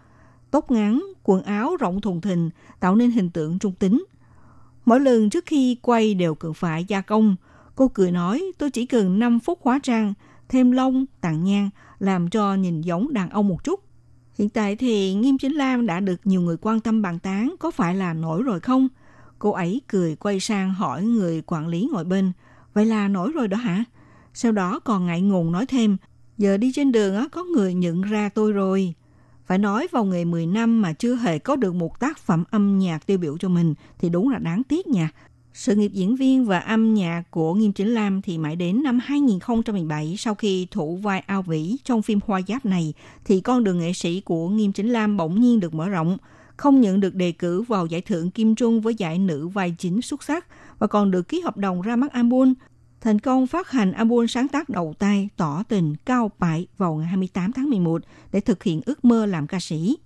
[0.51, 4.05] Tóc ngắn, quần áo rộng thùng thình tạo nên hình tượng trung tính.
[4.85, 7.35] Mỗi lần trước khi quay đều cần phải gia công.
[7.75, 10.13] Cô cười nói tôi chỉ cần 5 phút hóa trang,
[10.49, 11.69] thêm lông, tặng nhang,
[11.99, 13.84] làm cho nhìn giống đàn ông một chút.
[14.37, 17.71] Hiện tại thì Nghiêm Chính Lam đã được nhiều người quan tâm bàn tán có
[17.71, 18.87] phải là nổi rồi không?
[19.39, 22.31] Cô ấy cười quay sang hỏi người quản lý ngồi bên.
[22.73, 23.83] Vậy là nổi rồi đó hả?
[24.33, 25.97] Sau đó còn ngại ngùng nói thêm.
[26.37, 28.93] Giờ đi trên đường á, có người nhận ra tôi rồi.
[29.45, 32.79] Phải nói vào nghề 10 năm mà chưa hề có được một tác phẩm âm
[32.79, 35.09] nhạc tiêu biểu cho mình thì đúng là đáng tiếc nha.
[35.57, 38.99] Sự nghiệp diễn viên và âm nhạc của Nghiêm Chính Lam thì mãi đến năm
[39.03, 42.93] 2017 sau khi thủ vai ao vĩ trong phim Hoa Giáp này
[43.25, 46.17] thì con đường nghệ sĩ của Nghiêm Chính Lam bỗng nhiên được mở rộng,
[46.57, 50.01] không nhận được đề cử vào giải thưởng Kim Trung với giải nữ vai chính
[50.01, 50.47] xuất sắc
[50.79, 52.53] và còn được ký hợp đồng ra mắt album.
[53.01, 57.07] Thành công phát hành album sáng tác đầu tay Tỏ tình cao bại vào ngày
[57.07, 58.01] 28 tháng 11
[58.31, 59.97] để thực hiện ước mơ làm ca sĩ.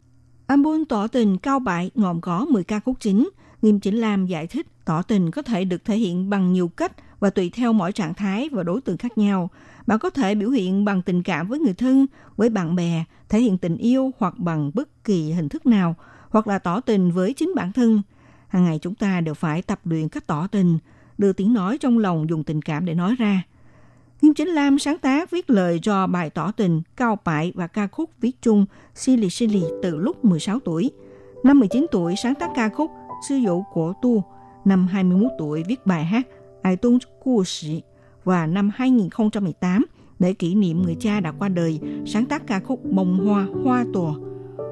[0.47, 3.30] Album Tỏ tình cao bại gồm có 10 ca khúc chính.
[3.62, 6.92] Nghiêm Chỉnh Lam giải thích tỏ tình có thể được thể hiện bằng nhiều cách
[7.20, 9.50] và tùy theo mỗi trạng thái và đối tượng khác nhau.
[9.88, 12.06] Bạn có thể biểu hiện bằng tình cảm với người thân,
[12.38, 15.96] với bạn bè, thể hiện tình yêu hoặc bằng bất kỳ hình thức nào,
[16.30, 18.02] hoặc là tỏ tình với chính bản thân.
[18.48, 20.78] Hàng ngày chúng ta đều phải tập luyện cách tỏ tình,
[21.18, 23.44] đưa tiếng nói trong lòng dùng tình cảm để nói ra.
[24.22, 27.88] Nghiêm Chính Lam sáng tác viết lời cho bài tỏ tình, cao bại và ca
[27.88, 28.66] khúc viết chung
[28.96, 30.92] Silly Silly từ lúc 16 tuổi.
[31.44, 32.92] Năm 19 tuổi sáng tác ca khúc
[33.30, 34.24] Sư dụ của tu
[34.70, 36.28] năm 21 tuổi viết bài hát
[36.61, 37.82] Ai Tôn Cua Sĩ
[38.24, 39.86] và năm 2018
[40.20, 43.86] để kỷ niệm người cha đã qua đời sáng tác ca khúc Bông Hoa Hoa
[43.93, 44.15] Tùa.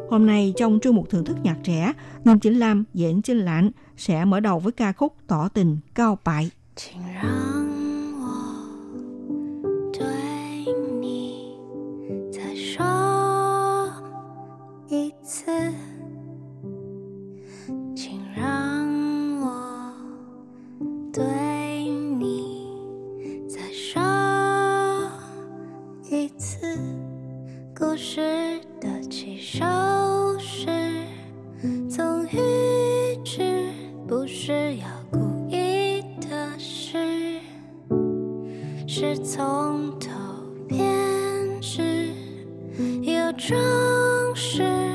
[0.09, 1.93] Hôm nay trong chương mục thưởng thức nhạc trẻ,
[2.25, 6.17] Nghiêm Chính Lam diễn Chính Lãnh sẽ mở đầu với ca khúc Tỏ Tình Cao
[6.23, 6.49] Bại.
[6.75, 7.67] Chính rằng
[21.17, 21.25] 对
[22.19, 22.69] 你
[23.49, 23.99] 再说
[26.11, 26.77] 一次
[27.75, 29.65] 故事的起手
[30.37, 30.67] 是
[31.89, 33.71] 总预知，
[34.07, 35.17] 不是要故
[35.49, 37.39] 意的事，
[38.85, 40.11] 是从头
[40.67, 40.85] 编
[41.59, 42.11] 织，
[43.01, 43.57] 有装
[44.35, 44.86] 饰。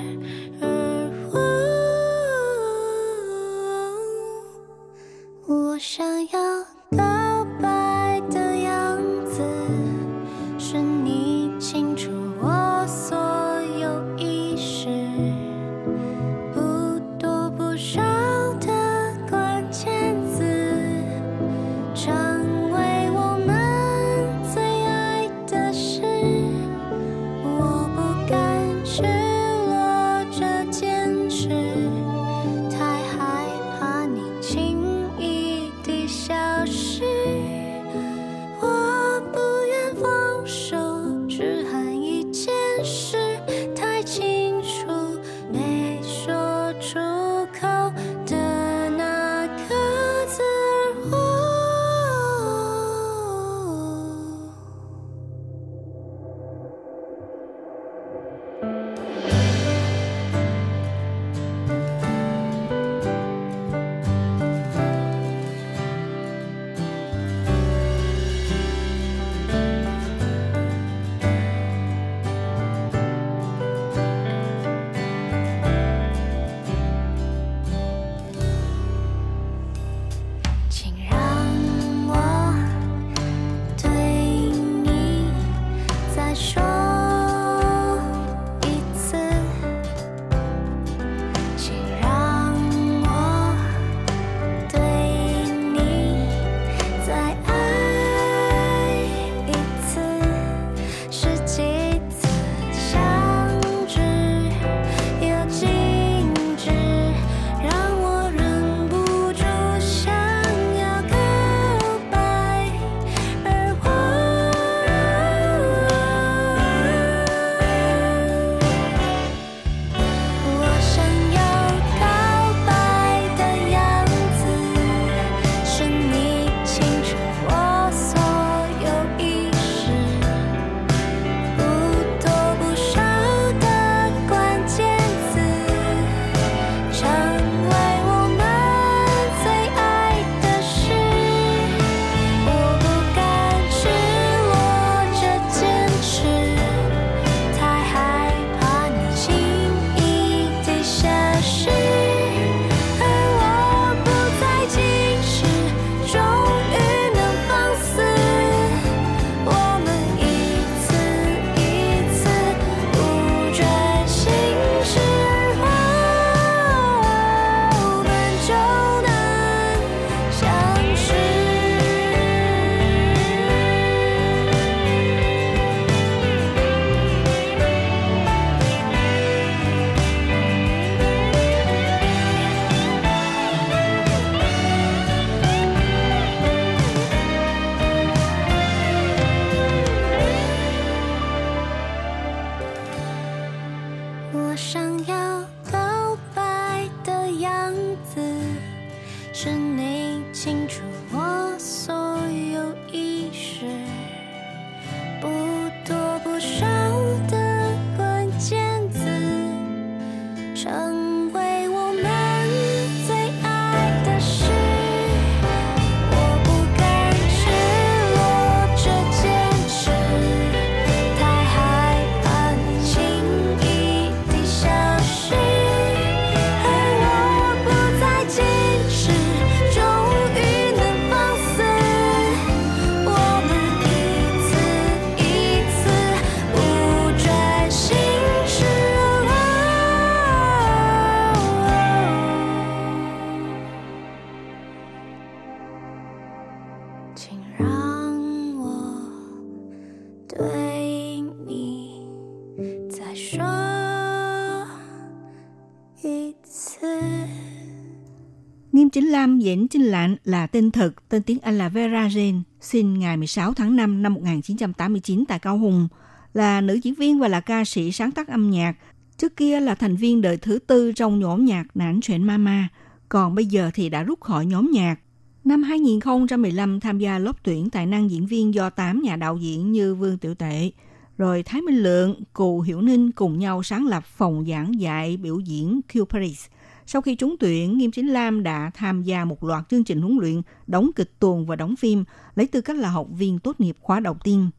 [259.22, 263.16] Nam Diễn Trinh Lạn là tên thật tên tiếng Anh là Vera Jane, sinh ngày
[263.16, 265.88] 16 tháng 5 năm 1989 tại Cao Hùng,
[266.34, 268.74] là nữ diễn viên và là ca sĩ sáng tác âm nhạc.
[269.18, 272.68] Trước kia là thành viên đời thứ tư trong nhóm nhạc Nản Chuyện Mama,
[273.08, 274.96] còn bây giờ thì đã rút khỏi nhóm nhạc.
[275.44, 279.72] Năm 2015 tham gia lớp tuyển tài năng diễn viên do 8 nhà đạo diễn
[279.72, 280.70] như Vương Tiểu Tệ,
[281.18, 285.38] rồi Thái Minh Lượng, Cù Hiểu Ninh cùng nhau sáng lập phòng giảng dạy biểu
[285.38, 286.46] diễn Q Paris–
[286.92, 290.18] sau khi trúng tuyển, Nghiêm Chính Lam đã tham gia một loạt chương trình huấn
[290.20, 293.76] luyện, đóng kịch tuồng và đóng phim, lấy tư cách là học viên tốt nghiệp
[293.80, 294.50] khóa đầu tiên.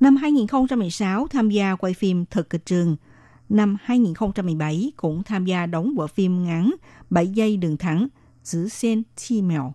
[0.00, 2.96] Năm 2016 tham gia quay phim Thực kịch trường.
[3.48, 6.74] Năm 2017 cũng tham gia đóng bộ phim ngắn
[7.10, 8.08] 7 giây đường thẳng,
[8.42, 9.74] Giữ Sen Chi Mèo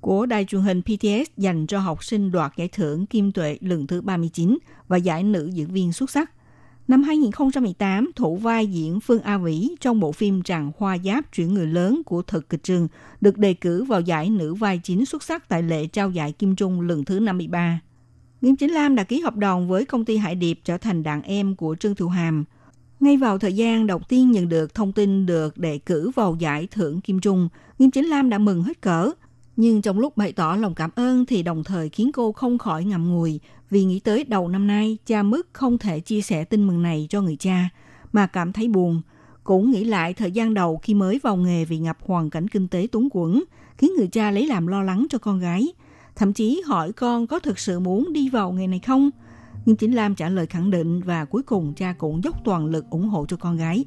[0.00, 3.86] của đài truyền hình PTS dành cho học sinh đoạt giải thưởng Kim Tuệ lần
[3.86, 4.58] thứ 39
[4.88, 6.30] và giải nữ diễn viên xuất sắc.
[6.88, 11.54] Năm 2018, thủ vai diễn Phương A Vĩ trong bộ phim Tràng Hoa Giáp chuyển
[11.54, 12.88] người lớn của Thực kịch trường
[13.20, 16.56] được đề cử vào giải nữ vai chính xuất sắc tại lễ trao giải Kim
[16.56, 17.80] Trung lần thứ 53.
[18.40, 21.22] Nghiêm Chính Lam đã ký hợp đồng với công ty Hải Điệp trở thành đàn
[21.22, 22.44] em của Trương Thu Hàm.
[23.00, 26.68] Ngay vào thời gian đầu tiên nhận được thông tin được đề cử vào giải
[26.70, 29.10] thưởng Kim Trung, Nghiêm Chính Lam đã mừng hết cỡ.
[29.56, 32.84] Nhưng trong lúc bày tỏ lòng cảm ơn thì đồng thời khiến cô không khỏi
[32.84, 33.40] ngậm ngùi
[33.70, 37.06] vì nghĩ tới đầu năm nay cha mất không thể chia sẻ tin mừng này
[37.10, 37.68] cho người cha
[38.12, 39.02] mà cảm thấy buồn.
[39.44, 42.68] Cũng nghĩ lại thời gian đầu khi mới vào nghề vì gặp hoàn cảnh kinh
[42.68, 43.42] tế túng quẫn,
[43.78, 45.66] khiến người cha lấy làm lo lắng cho con gái.
[46.16, 49.10] Thậm chí hỏi con có thực sự muốn đi vào nghề này không?
[49.66, 52.84] Nhưng Chính Lam trả lời khẳng định và cuối cùng cha cũng dốc toàn lực
[52.90, 53.84] ủng hộ cho con gái.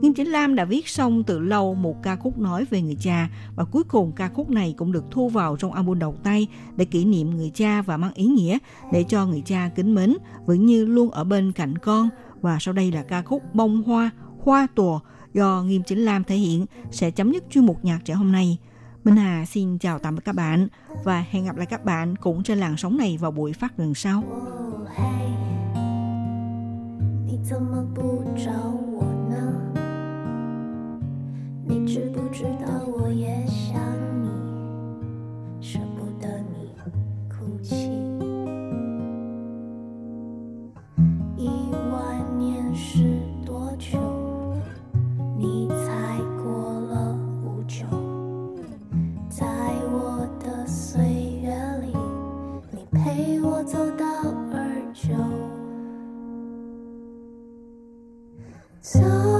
[0.00, 3.28] Nghiêm Chính Lam đã viết xong từ lâu một ca khúc nói về người cha
[3.56, 6.84] và cuối cùng ca khúc này cũng được thu vào trong album đầu tay để
[6.84, 8.58] kỷ niệm người cha và mang ý nghĩa
[8.92, 10.16] để cho người cha kính mến
[10.46, 12.08] vẫn như luôn ở bên cạnh con
[12.40, 14.10] và sau đây là ca khúc Bông Hoa,
[14.44, 15.00] Hoa Tùa
[15.34, 18.58] do Nghiêm Chính Lam thể hiện sẽ chấm dứt chuyên mục nhạc trẻ hôm nay.
[19.04, 20.68] Minh Hà xin chào tạm biệt các bạn
[21.04, 23.94] và hẹn gặp lại các bạn cũng trên làn sóng này vào buổi phát lần
[23.94, 24.24] sau.
[24.96, 25.30] 嘿，
[27.30, 28.50] 你怎么不找
[28.92, 29.72] 我呢？
[31.64, 33.80] 你知不知道我也想
[34.20, 34.28] 你，
[35.60, 36.74] 舍不得你
[37.28, 37.86] 哭泣。
[41.36, 41.46] 一
[41.92, 44.19] 万年是多久？
[58.92, 59.39] So